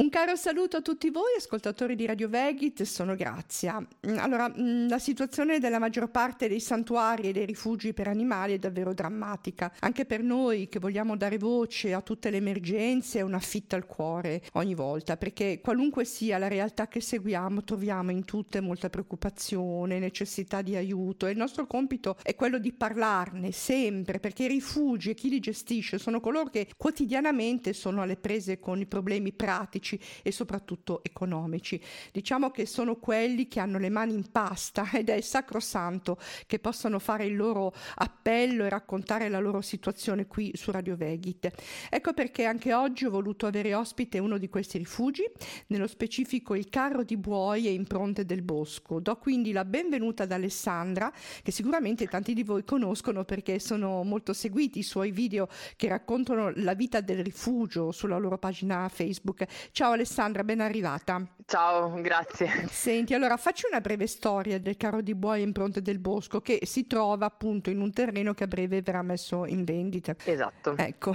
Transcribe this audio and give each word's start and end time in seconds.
Un 0.00 0.08
caro 0.08 0.34
saluto 0.34 0.78
a 0.78 0.80
tutti 0.80 1.10
voi 1.10 1.34
ascoltatori 1.36 1.94
di 1.94 2.06
Radio 2.06 2.26
Vegit, 2.26 2.84
sono 2.84 3.14
Grazia. 3.14 3.78
Mm, 3.78 4.16
allora, 4.16 4.48
mm, 4.48 4.88
la 4.88 4.98
situazione 4.98 5.58
della 5.58 5.78
maggior 5.78 6.08
parte 6.10 6.48
dei 6.48 6.58
santuari 6.58 7.28
e 7.28 7.32
dei 7.32 7.44
rifugi 7.44 7.92
per 7.92 8.08
animali 8.08 8.54
è 8.54 8.58
davvero 8.58 8.94
drammatica. 8.94 9.70
Anche 9.80 10.06
per 10.06 10.22
noi 10.22 10.70
che 10.70 10.78
vogliamo 10.78 11.18
dare 11.18 11.36
voce 11.36 11.92
a 11.92 12.00
tutte 12.00 12.30
le 12.30 12.38
emergenze 12.38 13.18
è 13.18 13.20
una 13.20 13.40
fitta 13.40 13.76
al 13.76 13.84
cuore 13.84 14.40
ogni 14.52 14.74
volta, 14.74 15.18
perché 15.18 15.60
qualunque 15.62 16.06
sia 16.06 16.38
la 16.38 16.48
realtà 16.48 16.88
che 16.88 17.02
seguiamo, 17.02 17.62
troviamo 17.62 18.10
in 18.10 18.24
tutte 18.24 18.62
molta 18.62 18.88
preoccupazione, 18.88 19.98
necessità 19.98 20.62
di 20.62 20.76
aiuto 20.76 21.26
e 21.26 21.32
il 21.32 21.36
nostro 21.36 21.66
compito 21.66 22.16
è 22.22 22.34
quello 22.34 22.56
di 22.56 22.72
parlarne 22.72 23.52
sempre, 23.52 24.18
perché 24.18 24.44
i 24.44 24.48
rifugi 24.48 25.10
e 25.10 25.14
chi 25.14 25.28
li 25.28 25.40
gestisce 25.40 25.98
sono 25.98 26.20
coloro 26.20 26.48
che 26.48 26.68
quotidianamente 26.74 27.74
sono 27.74 28.00
alle 28.00 28.16
prese 28.16 28.58
con 28.58 28.80
i 28.80 28.86
problemi 28.86 29.32
pratici 29.32 29.88
politici 29.90 29.98
e 30.22 30.30
soprattutto 30.30 31.02
economici. 31.02 31.80
Diciamo 32.12 32.50
che 32.50 32.66
sono 32.66 32.96
quelli 32.96 33.48
che 33.48 33.60
hanno 33.60 33.78
le 33.78 33.88
mani 33.88 34.14
in 34.14 34.30
pasta 34.30 34.90
ed 34.94 35.08
è 35.08 35.20
sacrosanto 35.20 36.18
che 36.46 36.58
possano 36.58 36.98
fare 36.98 37.24
il 37.24 37.36
loro 37.36 37.72
appello 37.96 38.64
e 38.64 38.68
raccontare 38.68 39.28
la 39.28 39.40
loro 39.40 39.60
situazione 39.60 40.26
qui 40.26 40.52
su 40.54 40.70
Radio 40.70 40.96
Vegit. 40.96 41.50
Ecco 41.88 42.12
perché 42.12 42.44
anche 42.44 42.74
oggi 42.74 43.06
ho 43.06 43.10
voluto 43.10 43.46
avere 43.46 43.74
ospite 43.74 44.18
uno 44.18 44.38
di 44.38 44.48
questi 44.48 44.78
rifugi, 44.78 45.24
nello 45.68 45.86
specifico 45.86 46.54
il 46.54 46.68
carro 46.68 47.02
di 47.02 47.16
buoi 47.16 47.66
e 47.66 47.72
impronte 47.72 48.24
del 48.24 48.42
bosco. 48.42 49.00
Do 49.00 49.16
quindi 49.16 49.52
la 49.52 49.64
benvenuta 49.64 50.24
ad 50.24 50.32
Alessandra, 50.32 51.12
che 51.42 51.50
sicuramente 51.50 52.06
tanti 52.06 52.34
di 52.34 52.42
voi 52.42 52.64
conoscono 52.64 53.24
perché 53.24 53.58
sono 53.58 54.02
molto 54.04 54.32
seguiti 54.32 54.80
i 54.80 54.82
suoi 54.82 55.10
video 55.10 55.48
che 55.76 55.88
raccontano 55.88 56.52
la 56.56 56.74
vita 56.74 57.00
del 57.00 57.22
rifugio 57.22 57.92
sulla 57.92 58.18
loro 58.18 58.38
pagina 58.38 58.88
Facebook. 58.88 59.44
Ciao 59.80 59.92
Alessandra, 59.92 60.44
ben 60.44 60.60
arrivata. 60.60 61.22
Ciao, 61.46 61.98
grazie. 62.02 62.66
Senti, 62.68 63.14
allora 63.14 63.38
faccio 63.38 63.66
una 63.66 63.80
breve 63.80 64.06
storia 64.06 64.60
del 64.60 64.76
carro 64.76 65.00
di 65.00 65.14
buoi 65.14 65.40
impronte 65.40 65.80
del 65.80 65.98
bosco 65.98 66.42
che 66.42 66.58
si 66.64 66.86
trova 66.86 67.24
appunto 67.24 67.70
in 67.70 67.80
un 67.80 67.90
terreno 67.90 68.34
che 68.34 68.44
a 68.44 68.46
breve 68.46 68.82
verrà 68.82 69.00
messo 69.00 69.46
in 69.46 69.64
vendita. 69.64 70.14
Esatto. 70.22 70.74
Ecco. 70.76 71.14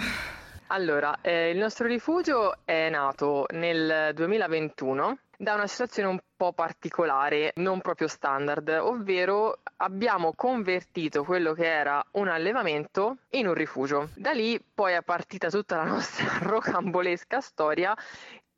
Allora, 0.69 1.19
eh, 1.21 1.52
il 1.52 1.59
nostro 1.59 1.86
rifugio 1.86 2.55
è 2.66 2.89
nato 2.89 3.45
nel 3.52 4.11
2021 4.16 5.19
da 5.38 5.53
una 5.53 5.67
situazione 5.67 6.09
un 6.09 6.19
po' 6.36 6.53
particolare, 6.53 7.52
non 7.58 7.81
proprio 7.81 8.08
standard, 8.08 8.67
ovvero 8.81 9.59
abbiamo 9.77 10.33
convertito 10.33 11.23
quello 11.23 11.53
che 11.53 11.67
era 11.67 12.03
un 12.13 12.30
allevamento 12.30 13.17
in 13.31 13.45
un 13.45 13.53
rifugio. 13.53 14.09
Da 14.16 14.31
lì 14.31 14.59
poi 14.59 14.93
è 14.93 15.03
partita 15.03 15.49
tutta 15.49 15.75
la 15.75 15.83
nostra 15.86 16.39
rocambolesca 16.41 17.41
storia 17.41 17.95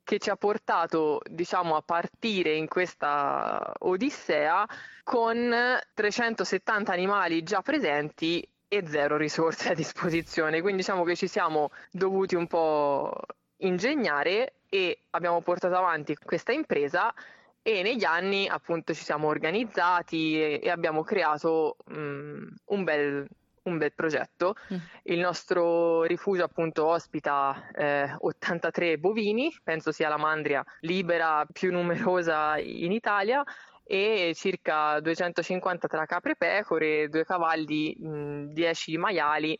che 0.08 0.18
ci 0.18 0.30
ha 0.30 0.36
portato, 0.36 1.20
diciamo, 1.28 1.76
a 1.76 1.82
partire 1.82 2.54
in 2.54 2.66
questa 2.66 3.74
odissea 3.80 4.66
con 5.04 5.54
370 5.92 6.90
animali 6.90 7.42
già 7.42 7.60
presenti 7.60 8.42
e 8.66 8.86
zero 8.86 9.18
risorse 9.18 9.68
a 9.68 9.74
disposizione. 9.74 10.62
Quindi 10.62 10.80
diciamo 10.80 11.04
che 11.04 11.14
ci 11.14 11.28
siamo 11.28 11.72
dovuti 11.90 12.36
un 12.36 12.46
po' 12.46 13.12
ingegnare 13.58 14.54
e 14.70 15.02
abbiamo 15.10 15.42
portato 15.42 15.76
avanti 15.76 16.16
questa 16.16 16.52
impresa 16.52 17.12
e 17.60 17.82
negli 17.82 18.04
anni 18.04 18.48
appunto 18.48 18.94
ci 18.94 19.04
siamo 19.04 19.28
organizzati 19.28 20.40
e, 20.40 20.60
e 20.62 20.70
abbiamo 20.70 21.02
creato 21.02 21.76
um, 21.88 22.48
un 22.64 22.84
bel 22.84 23.28
un 23.68 23.78
bel 23.78 23.92
progetto. 23.94 24.54
Mm. 24.72 24.76
Il 25.04 25.20
nostro 25.20 26.02
rifugio 26.04 26.44
appunto 26.44 26.86
ospita 26.86 27.70
eh, 27.74 28.14
83 28.18 28.98
bovini, 28.98 29.54
penso 29.62 29.92
sia 29.92 30.08
la 30.08 30.16
mandria 30.16 30.64
libera 30.80 31.46
più 31.50 31.70
numerosa 31.70 32.58
in 32.58 32.92
Italia 32.92 33.42
e 33.84 34.32
circa 34.34 35.00
250 35.00 35.88
tra 35.88 36.04
capre 36.04 36.32
e 36.32 36.36
pecore, 36.36 37.08
due 37.08 37.24
cavalli, 37.24 37.96
mh, 37.98 38.52
10 38.52 38.98
maiali 38.98 39.58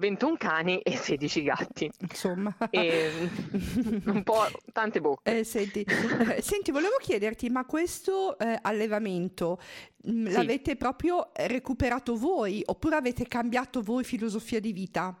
21 0.00 0.36
cani 0.36 0.80
e 0.80 0.96
16 0.96 1.42
gatti. 1.42 1.90
Insomma. 2.00 2.56
E 2.70 3.10
un 4.06 4.22
po' 4.24 4.46
tante 4.72 5.00
bocche. 5.00 5.38
Eh, 5.38 5.44
senti, 5.44 5.82
eh, 5.82 6.42
senti, 6.42 6.72
volevo 6.72 6.96
chiederti, 6.98 7.48
ma 7.50 7.64
questo 7.66 8.36
eh, 8.38 8.58
allevamento 8.60 9.60
mh, 10.02 10.26
sì. 10.26 10.32
l'avete 10.32 10.76
proprio 10.76 11.30
recuperato 11.34 12.16
voi 12.16 12.62
oppure 12.64 12.96
avete 12.96 13.28
cambiato 13.28 13.82
voi 13.82 14.02
filosofia 14.02 14.58
di 14.58 14.72
vita? 14.72 15.14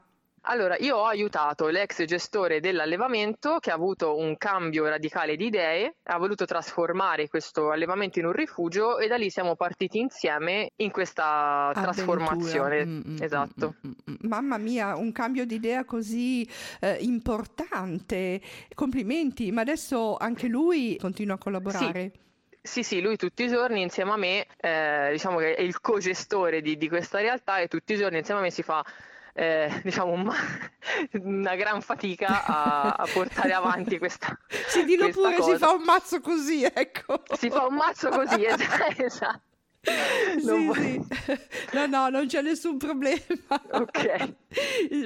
Allora, 0.44 0.76
io 0.78 0.96
ho 0.96 1.04
aiutato 1.04 1.68
l'ex 1.68 2.02
gestore 2.04 2.60
dell'allevamento 2.60 3.58
che 3.60 3.70
ha 3.70 3.74
avuto 3.74 4.16
un 4.16 4.38
cambio 4.38 4.88
radicale 4.88 5.36
di 5.36 5.46
idee, 5.46 5.96
ha 6.04 6.16
voluto 6.16 6.46
trasformare 6.46 7.28
questo 7.28 7.70
allevamento 7.70 8.20
in 8.20 8.24
un 8.24 8.32
rifugio 8.32 8.98
e 8.98 9.06
da 9.06 9.16
lì 9.16 9.28
siamo 9.28 9.54
partiti 9.54 9.98
insieme 9.98 10.70
in 10.76 10.90
questa 10.90 11.68
Avventura. 11.68 11.92
trasformazione. 11.92 12.86
Mm, 12.86 12.88
mm, 12.90 13.00
mm 13.10 13.22
esatto. 13.22 13.74
Mm, 13.86 13.90
mm, 13.90 14.14
Mamma 14.22 14.56
mia, 14.56 14.96
un 14.96 15.12
cambio 15.12 15.44
di 15.44 15.56
idea 15.56 15.84
così 15.84 16.48
eh, 16.80 16.96
importante. 17.00 18.40
Complimenti, 18.74 19.52
ma 19.52 19.60
adesso 19.60 20.16
anche 20.16 20.46
lui 20.46 20.96
continua 20.98 21.34
a 21.34 21.38
collaborare. 21.38 22.12
Sì. 22.14 22.28
Sì, 22.62 22.82
sì, 22.82 23.00
lui 23.00 23.16
tutti 23.16 23.44
i 23.44 23.48
giorni 23.48 23.80
insieme 23.80 24.10
a 24.10 24.16
me, 24.16 24.46
eh, 24.58 25.08
diciamo 25.12 25.38
che 25.38 25.54
è 25.54 25.62
il 25.62 25.80
co-gestore 25.80 26.60
di, 26.60 26.76
di, 26.76 26.88
questa 26.88 27.18
realtà 27.18 27.58
e 27.58 27.68
tutti 27.68 27.94
i 27.94 27.96
giorni 27.96 28.18
insieme 28.18 28.40
a 28.40 28.42
me 28.42 28.50
si 28.50 28.62
fa 28.62 28.84
eh, 29.34 29.80
diciamo 29.84 30.12
un, 30.12 30.30
una 31.22 31.54
gran 31.56 31.80
fatica 31.80 32.44
a, 32.44 32.90
a, 32.98 33.06
portare 33.12 33.52
avanti 33.52 33.98
questa 33.98 34.38
Sì, 34.68 34.84
dillo 34.84 35.04
questa 35.04 35.20
pure, 35.20 35.36
cosa. 35.36 35.52
si 35.52 35.58
fa 35.58 35.70
un 35.72 35.82
mazzo 35.82 36.20
così, 36.20 36.64
ecco. 36.64 37.22
Si 37.32 37.50
fa 37.50 37.66
un 37.66 37.74
mazzo 37.74 38.08
così, 38.08 38.44
esatto. 38.96 39.48
Sì, 39.82 40.72
sì. 40.74 41.06
No, 41.72 41.86
no, 41.86 42.08
non 42.10 42.26
c'è 42.26 42.42
nessun 42.42 42.76
problema. 42.76 43.22
Ok. 43.70 44.34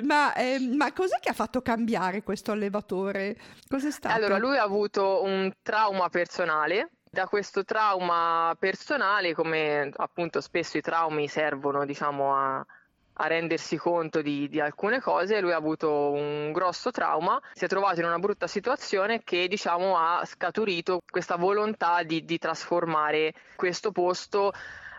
Ma, 0.03 0.35
eh, 0.35 0.59
ma 0.59 0.93
cos'è 0.93 1.21
che 1.21 1.29
ha 1.29 1.35
fatto 1.35 1.63
cambiare 1.63 2.23
questo 2.23 2.51
allevatore? 2.51 3.37
Cos'è 3.69 3.91
stato? 3.93 4.15
Allora, 4.15 4.37
lui 4.39 4.57
ha 4.57 4.63
avuto 4.63 5.23
un 5.23 5.53
trauma 5.63 6.09
personale 6.09 6.91
da 7.15 7.27
questo 7.29 7.65
trauma 7.65 8.55
personale, 8.59 9.33
come 9.35 9.91
appunto 9.97 10.41
spesso 10.41 10.77
i 10.77 10.83
traumi 10.83 11.29
servono, 11.29 11.87
diciamo, 11.87 12.37
a, 12.37 12.67
a 13.15 13.27
rendersi 13.27 13.77
conto 13.77 14.23
di, 14.23 14.49
di, 14.49 14.61
alcune 14.61 15.01
cose, 15.01 15.41
lui 15.41 15.53
ha 15.53 15.57
avuto 15.57 16.11
un 16.11 16.53
grosso 16.53 16.91
trauma, 16.91 17.41
si 17.53 17.65
è 17.65 17.69
trovato 17.69 18.01
in 18.01 18.07
una 18.07 18.19
brutta 18.19 18.47
situazione 18.47 19.23
che 19.23 19.47
diciamo 19.49 19.97
ha 19.97 20.25
scaturito 20.25 21.01
questa 21.09 21.37
volontà 21.37 22.03
di, 22.03 22.25
di 22.25 22.39
trasformare 22.39 23.33
questo 23.57 23.93
posto 23.93 24.53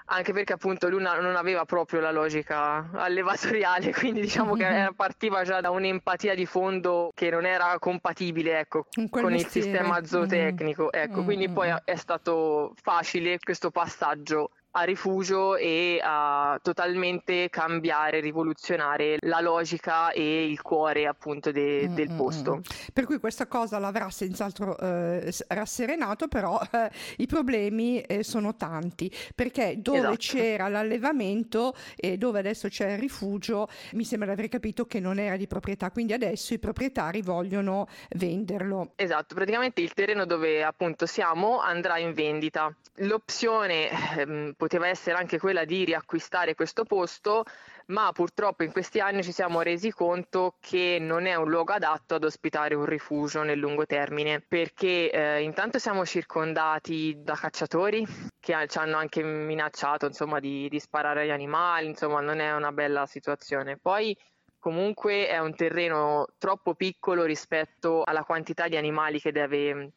anche 0.07 0.33
perché 0.33 0.53
appunto 0.53 0.87
lui 0.87 1.01
non 1.01 1.35
aveva 1.35 1.65
proprio 1.65 1.99
la 1.99 2.11
logica 2.11 2.89
allevatoriale, 2.93 3.91
quindi 3.93 4.21
diciamo 4.21 4.53
che 4.53 4.91
partiva 4.95 5.43
già 5.43 5.61
da 5.61 5.71
un'empatia 5.71 6.35
di 6.35 6.45
fondo 6.45 7.11
che 7.15 7.29
non 7.29 7.45
era 7.45 7.77
compatibile 7.79 8.59
ecco, 8.59 8.85
con 9.09 9.31
mestiere. 9.31 9.35
il 9.35 9.45
sistema 9.49 10.05
zootecnico. 10.05 10.91
Ecco, 10.91 11.21
mm. 11.21 11.25
quindi 11.25 11.49
poi 11.49 11.73
è 11.83 11.95
stato 11.95 12.73
facile 12.81 13.39
questo 13.39 13.71
passaggio 13.71 14.51
a 14.77 14.83
rifugio 14.83 15.55
e 15.55 16.01
a 16.03 16.59
totalmente 16.61 17.49
cambiare, 17.49 18.19
rivoluzionare 18.19 19.17
la 19.21 19.39
logica 19.39 20.11
e 20.11 20.45
il 20.45 20.61
cuore 20.61 21.07
appunto 21.07 21.51
de- 21.51 21.87
del 21.93 22.11
posto. 22.11 22.61
Per 22.91 23.05
cui 23.05 23.19
questa 23.19 23.47
cosa 23.47 23.79
l'avrà 23.79 24.09
senz'altro 24.09 24.77
eh, 24.77 25.33
rasserenato, 25.47 26.27
però 26.27 26.59
eh, 26.71 26.89
i 27.17 27.25
problemi 27.25 28.01
eh, 28.01 28.23
sono 28.23 28.55
tanti, 28.55 29.09
perché 29.33 29.75
dove 29.77 29.99
esatto. 29.99 30.15
c'era 30.17 30.67
l'allevamento 30.67 31.73
e 31.95 32.17
dove 32.17 32.39
adesso 32.39 32.67
c'è 32.67 32.91
il 32.91 32.99
rifugio, 32.99 33.69
mi 33.93 34.03
sembra 34.03 34.27
di 34.27 34.33
aver 34.33 34.49
capito 34.49 34.85
che 34.85 34.99
non 34.99 35.19
era 35.19 35.37
di 35.37 35.47
proprietà, 35.47 35.89
quindi 35.89 36.11
adesso 36.11 36.53
i 36.53 36.59
proprietari 36.59 37.21
vogliono 37.21 37.87
venderlo. 38.17 38.91
Esatto, 38.95 39.35
praticamente 39.35 39.79
il 39.79 39.93
terreno 39.93 40.25
dove 40.25 40.63
appunto 40.63 41.05
siamo 41.05 41.59
andrà 41.59 41.97
in 41.97 42.11
vendita. 42.13 42.73
L'opzione 42.99 43.89
ehm, 44.17 44.53
poteva 44.65 44.87
essere 44.87 45.15
anche 45.15 45.37
quella 45.37 45.63
di 45.63 45.85
riacquistare 45.85 46.55
questo 46.55 46.85
posto, 46.85 47.43
ma 47.87 48.11
purtroppo 48.11 48.63
in 48.63 48.71
questi 48.71 48.99
anni 48.99 49.21
ci 49.21 49.31
siamo 49.31 49.61
resi 49.61 49.91
conto 49.91 50.55
che 50.59 50.97
non 50.99 51.27
è 51.27 51.35
un 51.35 51.47
luogo 51.47 51.71
adatto 51.71 52.15
ad 52.15 52.23
ospitare 52.23 52.73
un 52.73 52.85
rifugio 52.85 53.43
nel 53.43 53.59
lungo 53.59 53.85
termine, 53.85 54.41
perché 54.41 55.11
eh, 55.11 55.43
intanto 55.43 55.77
siamo 55.77 56.03
circondati 56.03 57.15
da 57.19 57.35
cacciatori 57.35 58.03
che 58.39 58.65
ci 58.67 58.77
hanno 58.79 58.97
anche 58.97 59.21
minacciato 59.21 60.07
insomma, 60.07 60.39
di, 60.39 60.67
di 60.67 60.79
sparare 60.79 61.21
agli 61.21 61.29
animali, 61.29 61.85
insomma 61.85 62.19
non 62.21 62.39
è 62.39 62.51
una 62.55 62.71
bella 62.71 63.05
situazione. 63.05 63.77
Poi 63.77 64.17
comunque 64.57 65.27
è 65.27 65.37
un 65.37 65.53
terreno 65.53 66.25
troppo 66.39 66.73
piccolo 66.73 67.23
rispetto 67.23 68.01
alla 68.03 68.23
quantità 68.23 68.67
di 68.67 68.77
animali 68.77 69.21
che 69.21 69.31
deve 69.31 69.91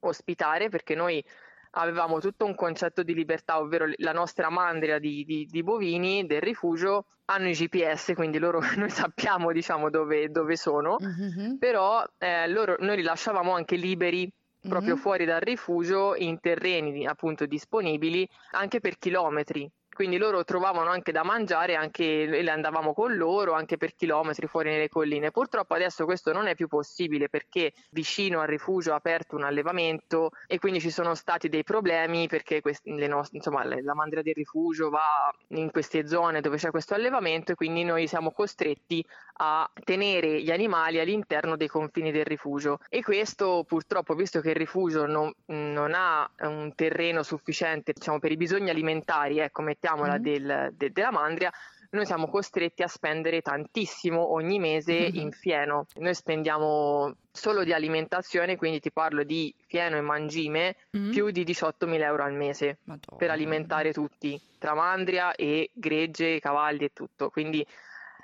ospitare, 0.00 0.68
perché 0.68 0.96
noi 0.96 1.24
avevamo 1.72 2.18
tutto 2.18 2.44
un 2.44 2.54
concetto 2.54 3.02
di 3.02 3.14
libertà, 3.14 3.58
ovvero 3.58 3.86
la 3.96 4.12
nostra 4.12 4.50
mandria 4.50 4.98
di, 4.98 5.24
di, 5.24 5.46
di 5.50 5.62
bovini 5.62 6.26
del 6.26 6.40
rifugio 6.40 7.06
hanno 7.26 7.48
i 7.48 7.52
GPS, 7.52 8.12
quindi 8.14 8.38
loro, 8.38 8.60
noi 8.76 8.90
sappiamo 8.90 9.52
diciamo, 9.52 9.90
dove, 9.90 10.30
dove 10.30 10.56
sono, 10.56 10.96
mm-hmm. 11.00 11.56
però 11.56 12.04
eh, 12.18 12.48
loro, 12.48 12.76
noi 12.80 12.96
li 12.96 13.02
lasciavamo 13.02 13.52
anche 13.52 13.76
liberi 13.76 14.30
proprio 14.60 14.94
mm-hmm. 14.94 15.02
fuori 15.02 15.24
dal 15.24 15.40
rifugio 15.40 16.14
in 16.16 16.38
terreni 16.38 17.06
appunto 17.06 17.46
disponibili 17.46 18.28
anche 18.50 18.78
per 18.78 18.98
chilometri 18.98 19.70
quindi 20.00 20.16
loro 20.16 20.44
trovavano 20.44 20.88
anche 20.88 21.12
da 21.12 21.22
mangiare 21.24 21.74
anche, 21.74 22.22
e 22.22 22.48
andavamo 22.48 22.94
con 22.94 23.16
loro 23.16 23.52
anche 23.52 23.76
per 23.76 23.94
chilometri 23.94 24.46
fuori 24.46 24.70
nelle 24.70 24.88
colline. 24.88 25.30
Purtroppo 25.30 25.74
adesso 25.74 26.06
questo 26.06 26.32
non 26.32 26.46
è 26.46 26.54
più 26.54 26.68
possibile 26.68 27.28
perché 27.28 27.74
vicino 27.90 28.40
al 28.40 28.46
rifugio 28.46 28.92
è 28.92 28.94
aperto 28.94 29.36
un 29.36 29.44
allevamento 29.44 30.30
e 30.46 30.58
quindi 30.58 30.80
ci 30.80 30.88
sono 30.88 31.14
stati 31.14 31.50
dei 31.50 31.64
problemi 31.64 32.28
perché 32.28 32.62
questi, 32.62 32.90
nostre, 33.08 33.36
insomma, 33.36 33.62
la 33.62 33.94
mandria 33.94 34.22
del 34.22 34.32
rifugio 34.32 34.88
va 34.88 35.30
in 35.48 35.70
queste 35.70 36.06
zone 36.08 36.40
dove 36.40 36.56
c'è 36.56 36.70
questo 36.70 36.94
allevamento 36.94 37.52
e 37.52 37.54
quindi 37.54 37.84
noi 37.84 38.06
siamo 38.06 38.30
costretti 38.30 39.04
a 39.42 39.70
tenere 39.84 40.42
gli 40.42 40.50
animali 40.50 41.00
all'interno 41.00 41.56
dei 41.56 41.68
confini 41.68 42.12
del 42.12 42.26
rifugio 42.26 42.78
e 42.88 43.02
questo 43.02 43.64
purtroppo 43.66 44.14
visto 44.14 44.40
che 44.40 44.50
il 44.50 44.56
rifugio 44.56 45.06
non, 45.06 45.32
non 45.46 45.92
ha 45.94 46.30
un 46.40 46.72
terreno 46.74 47.22
sufficiente 47.22 47.92
diciamo, 47.92 48.18
per 48.18 48.32
i 48.32 48.36
bisogni 48.36 48.68
alimentari, 48.68 49.38
ecco 49.38 49.62
mettiamo 49.62 50.02
mettiamola, 50.02 50.18
mm. 50.18 50.22
del, 50.22 50.74
de, 50.76 50.92
della 50.92 51.10
mandria, 51.10 51.50
noi 51.90 52.06
siamo 52.06 52.28
costretti 52.28 52.82
a 52.82 52.86
spendere 52.86 53.40
tantissimo 53.40 54.32
ogni 54.32 54.60
mese 54.60 54.92
mm-hmm. 54.92 55.14
in 55.14 55.32
fieno. 55.32 55.86
Noi 55.96 56.14
spendiamo 56.14 57.16
solo 57.32 57.64
di 57.64 57.72
alimentazione, 57.72 58.56
quindi 58.56 58.78
ti 58.78 58.92
parlo 58.92 59.24
di 59.24 59.52
fieno 59.66 59.96
e 59.96 60.00
mangime, 60.00 60.76
mm-hmm. 60.96 61.10
più 61.10 61.30
di 61.30 61.42
18.000 61.42 62.00
euro 62.02 62.22
al 62.22 62.34
mese 62.34 62.78
Madonna. 62.84 63.16
per 63.16 63.30
alimentare 63.30 63.92
tutti, 63.92 64.40
tra 64.58 64.74
mandria 64.74 65.34
e 65.34 65.70
gregge, 65.72 66.38
cavalli 66.38 66.84
e 66.84 66.92
tutto. 66.92 67.28
Quindi 67.28 67.66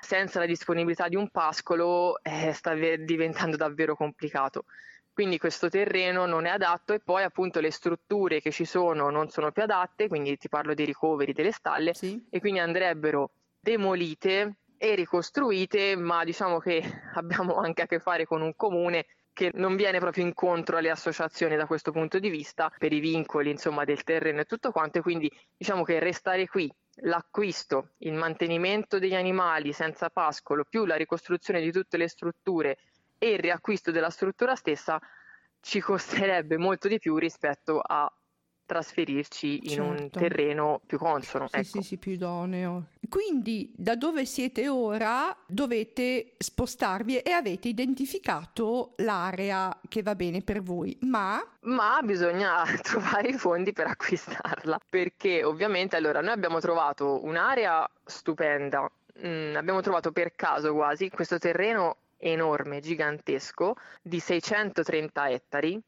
senza 0.07 0.39
la 0.39 0.45
disponibilità 0.45 1.09
di 1.09 1.17
un 1.17 1.29
pascolo 1.29 2.23
eh, 2.23 2.53
sta 2.53 2.73
diventando 2.73 3.57
davvero 3.57 3.93
complicato 3.93 4.63
quindi 5.11 5.37
questo 5.37 5.67
terreno 5.67 6.27
non 6.27 6.45
è 6.45 6.49
adatto 6.49 6.93
e 6.93 6.99
poi 6.99 7.23
appunto 7.23 7.59
le 7.59 7.71
strutture 7.71 8.39
che 8.39 8.51
ci 8.51 8.65
sono 8.65 9.09
non 9.09 9.29
sono 9.29 9.51
più 9.51 9.63
adatte, 9.63 10.07
quindi 10.07 10.37
ti 10.37 10.47
parlo 10.47 10.75
dei 10.75 10.85
ricoveri 10.85 11.33
delle 11.33 11.51
stalle 11.51 11.95
sì. 11.95 12.23
e 12.29 12.39
quindi 12.39 12.59
andrebbero 12.59 13.31
demolite 13.59 14.57
e 14.77 14.93
ricostruite, 14.93 15.95
ma 15.95 16.23
diciamo 16.23 16.59
che 16.59 16.83
abbiamo 17.15 17.55
anche 17.55 17.81
a 17.81 17.85
che 17.87 17.99
fare 17.99 18.27
con 18.27 18.43
un 18.43 18.55
comune 18.55 19.07
che 19.33 19.49
non 19.55 19.75
viene 19.75 19.97
proprio 19.97 20.23
incontro 20.23 20.77
alle 20.77 20.91
associazioni 20.91 21.55
da 21.55 21.65
questo 21.65 21.91
punto 21.91 22.19
di 22.19 22.29
vista 22.29 22.71
per 22.77 22.93
i 22.93 22.99
vincoli 22.99 23.49
insomma 23.49 23.85
del 23.85 24.03
terreno 24.03 24.41
e 24.41 24.45
tutto 24.45 24.69
quanto 24.69 24.99
e 24.99 25.01
quindi 25.01 25.31
diciamo 25.57 25.83
che 25.83 25.97
restare 25.97 26.47
qui 26.47 26.71
l'acquisto, 27.01 27.91
il 27.99 28.13
mantenimento 28.13 28.99
degli 28.99 29.15
animali 29.15 29.73
senza 29.73 30.09
pascolo 30.09 30.63
più 30.63 30.85
la 30.85 30.95
ricostruzione 30.95 31.61
di 31.61 31.71
tutte 31.71 31.97
le 31.97 32.07
strutture 32.07 32.77
e 33.17 33.31
il 33.31 33.39
riacquisto 33.39 33.91
della 33.91 34.09
struttura 34.09 34.55
stessa 34.55 34.99
ci 35.59 35.79
costerebbe 35.79 36.57
molto 36.57 36.87
di 36.87 36.99
più 36.99 37.17
rispetto 37.17 37.79
a 37.79 38.11
trasferirci 38.67 39.61
in 39.63 39.69
certo. 39.69 39.83
un 39.83 40.09
terreno 40.11 40.81
più 40.85 40.99
consono. 40.99 41.47
Sì, 41.47 41.55
ecco. 41.55 41.65
sì, 41.65 41.81
sì, 41.81 41.97
più 41.97 42.11
idoneo. 42.11 42.89
Quindi 43.09 43.73
da 43.75 43.95
dove 43.95 44.25
siete 44.25 44.67
ora 44.67 45.35
dovete 45.47 46.33
spostarvi 46.37 47.17
e 47.19 47.31
avete 47.31 47.69
identificato 47.69 48.93
l'area 48.97 49.75
che 49.87 50.03
va 50.03 50.13
bene 50.13 50.41
per 50.41 50.61
voi, 50.61 50.95
ma... 51.01 51.41
Ma 51.61 51.99
bisogna 52.03 52.63
trovare 52.83 53.29
i 53.29 53.33
fondi 53.33 53.71
per 53.73 53.87
acquistarla, 53.87 54.79
perché 54.87 55.43
ovviamente 55.43 55.95
allora 55.95 56.21
noi 56.21 56.33
abbiamo 56.33 56.59
trovato 56.59 57.23
un'area 57.23 57.89
stupenda, 58.03 58.91
mm, 59.25 59.55
abbiamo 59.55 59.81
trovato 59.81 60.11
per 60.11 60.35
caso 60.35 60.73
quasi 60.73 61.09
questo 61.09 61.39
terreno 61.39 61.95
enorme, 62.17 62.79
gigantesco, 62.79 63.75
di 64.01 64.19
630 64.19 65.29
ettari, 65.29 65.81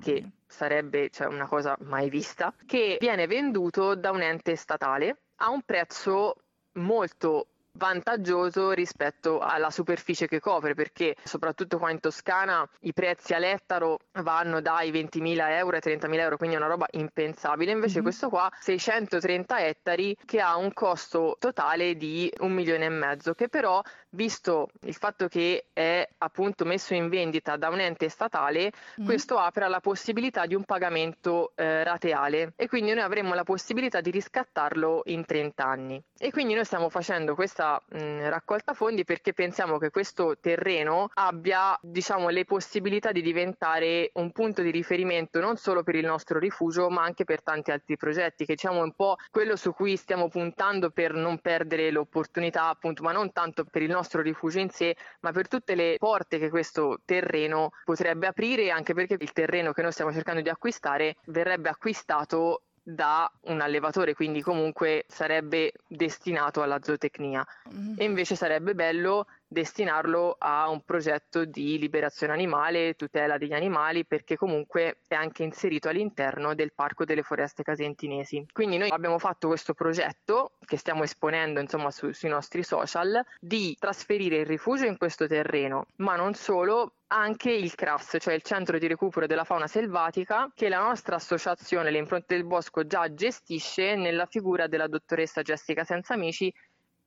che 0.00 0.30
sarebbe 0.46 1.10
cioè, 1.10 1.26
una 1.26 1.46
cosa 1.46 1.76
mai 1.82 2.08
vista, 2.08 2.54
che 2.66 2.96
viene 3.00 3.26
venduto 3.26 3.94
da 3.94 4.10
un 4.10 4.22
ente 4.22 4.56
statale 4.56 5.18
a 5.36 5.50
un 5.50 5.62
prezzo 5.62 6.36
molto 6.72 7.46
vantaggioso 7.72 8.72
rispetto 8.72 9.38
alla 9.38 9.70
superficie 9.70 10.26
che 10.26 10.40
copre 10.40 10.74
perché 10.74 11.16
soprattutto 11.22 11.78
qua 11.78 11.90
in 11.90 12.00
Toscana 12.00 12.68
i 12.80 12.92
prezzi 12.92 13.32
all'ettaro 13.32 13.98
vanno 14.22 14.60
dai 14.60 14.90
20.000 14.90 15.50
euro 15.50 15.76
ai 15.76 15.82
30.000 15.82 16.18
euro 16.18 16.36
quindi 16.36 16.56
è 16.56 16.58
una 16.58 16.68
roba 16.68 16.86
impensabile 16.90 17.70
invece 17.72 17.94
mm-hmm. 17.94 18.02
questo 18.02 18.28
qua 18.28 18.50
630 18.58 19.66
ettari 19.66 20.16
che 20.24 20.40
ha 20.40 20.56
un 20.56 20.72
costo 20.72 21.36
totale 21.38 21.96
di 21.96 22.32
un 22.40 22.52
milione 22.52 22.86
e 22.86 22.90
mezzo 22.90 23.34
che 23.34 23.48
però 23.48 23.80
visto 24.10 24.68
il 24.82 24.94
fatto 24.94 25.28
che 25.28 25.66
è 25.72 26.08
appunto 26.18 26.64
messo 26.64 26.94
in 26.94 27.08
vendita 27.08 27.56
da 27.56 27.68
un 27.68 27.80
ente 27.80 28.08
statale 28.08 28.72
mm-hmm. 28.72 29.08
questo 29.08 29.38
apre 29.38 29.64
alla 29.64 29.80
possibilità 29.80 30.46
di 30.46 30.54
un 30.54 30.64
pagamento 30.64 31.52
eh, 31.54 31.84
rateale 31.84 32.52
e 32.56 32.68
quindi 32.68 32.92
noi 32.92 33.02
avremo 33.02 33.34
la 33.34 33.44
possibilità 33.44 34.00
di 34.00 34.10
riscattarlo 34.10 35.02
in 35.06 35.24
30 35.24 35.64
anni 35.64 36.02
e 36.18 36.30
quindi 36.32 36.54
noi 36.54 36.64
stiamo 36.64 36.88
facendo 36.88 37.34
questa 37.34 37.80
mh, 37.88 38.28
raccolta 38.28 38.74
fondi 38.74 39.04
perché 39.04 39.32
pensiamo 39.32 39.78
che 39.78 39.90
questo 39.90 40.36
terreno 40.40 41.08
abbia 41.14 41.78
diciamo, 41.80 42.28
le 42.28 42.44
possibilità 42.44 43.12
di 43.12 43.22
diventare 43.22 44.10
un 44.14 44.32
punto 44.32 44.62
di 44.62 44.70
riferimento 44.70 45.40
non 45.40 45.56
solo 45.56 45.82
per 45.82 45.94
il 45.94 46.04
nostro 46.04 46.38
rifugio 46.38 46.90
ma 46.90 47.02
anche 47.02 47.24
per 47.24 47.42
tanti 47.42 47.70
altri 47.70 47.96
progetti 47.96 48.44
che 48.44 48.54
diciamo 48.54 48.82
un 48.82 48.92
po' 48.92 49.16
quello 49.30 49.54
su 49.54 49.72
cui 49.72 49.96
stiamo 49.96 50.28
puntando 50.28 50.90
per 50.90 51.14
non 51.14 51.38
perdere 51.38 51.90
l'opportunità 51.90 52.68
appunto 52.68 53.02
ma 53.02 53.12
non 53.12 53.32
tanto 53.32 53.64
per 53.64 53.82
il 53.82 53.88
nostro 53.88 53.99
rifugio 54.22 54.58
in 54.58 54.70
sé 54.70 54.96
ma 55.20 55.32
per 55.32 55.48
tutte 55.48 55.74
le 55.74 55.96
porte 55.98 56.38
che 56.38 56.50
questo 56.50 57.00
terreno 57.04 57.70
potrebbe 57.84 58.26
aprire 58.26 58.70
anche 58.70 58.94
perché 58.94 59.16
il 59.18 59.32
terreno 59.32 59.72
che 59.72 59.82
noi 59.82 59.92
stiamo 59.92 60.12
cercando 60.12 60.40
di 60.40 60.48
acquistare 60.48 61.16
verrebbe 61.26 61.68
acquistato 61.68 62.62
da 62.82 63.30
un 63.42 63.60
allevatore, 63.60 64.14
quindi 64.14 64.42
comunque 64.42 65.04
sarebbe 65.06 65.72
destinato 65.86 66.62
alla 66.62 66.80
zootecnia. 66.82 67.46
Mm-hmm. 67.72 67.94
E 67.96 68.04
invece 68.04 68.34
sarebbe 68.34 68.74
bello 68.74 69.26
destinarlo 69.52 70.36
a 70.38 70.68
un 70.68 70.82
progetto 70.84 71.44
di 71.44 71.76
liberazione 71.76 72.32
animale, 72.32 72.94
tutela 72.94 73.36
degli 73.36 73.52
animali, 73.52 74.06
perché 74.06 74.36
comunque 74.36 75.00
è 75.08 75.16
anche 75.16 75.42
inserito 75.42 75.88
all'interno 75.88 76.54
del 76.54 76.72
Parco 76.72 77.04
delle 77.04 77.24
Foreste 77.24 77.64
Casentinesi. 77.64 78.46
Quindi 78.52 78.78
noi 78.78 78.90
abbiamo 78.90 79.18
fatto 79.18 79.48
questo 79.48 79.74
progetto 79.74 80.52
che 80.64 80.76
stiamo 80.76 81.02
esponendo 81.02 81.58
insomma 81.58 81.90
su, 81.90 82.12
sui 82.12 82.28
nostri 82.28 82.62
social 82.62 83.20
di 83.40 83.76
trasferire 83.78 84.36
il 84.36 84.46
rifugio 84.46 84.86
in 84.86 84.96
questo 84.96 85.26
terreno, 85.26 85.86
ma 85.96 86.14
non 86.14 86.34
solo, 86.34 86.94
anche 87.08 87.50
il 87.50 87.74
CRAS, 87.74 88.18
cioè 88.20 88.34
il 88.34 88.42
Centro 88.42 88.78
di 88.78 88.86
Recupero 88.86 89.26
della 89.26 89.42
Fauna 89.42 89.66
Selvatica, 89.66 90.48
che 90.54 90.68
la 90.68 90.78
nostra 90.78 91.16
associazione, 91.16 91.90
le 91.90 91.98
Impronte 91.98 92.36
del 92.36 92.44
Bosco, 92.44 92.86
già 92.86 93.12
gestisce 93.12 93.96
nella 93.96 94.26
figura 94.26 94.68
della 94.68 94.86
dottoressa 94.86 95.42
Jessica 95.42 95.82
Senzamici, 95.82 96.52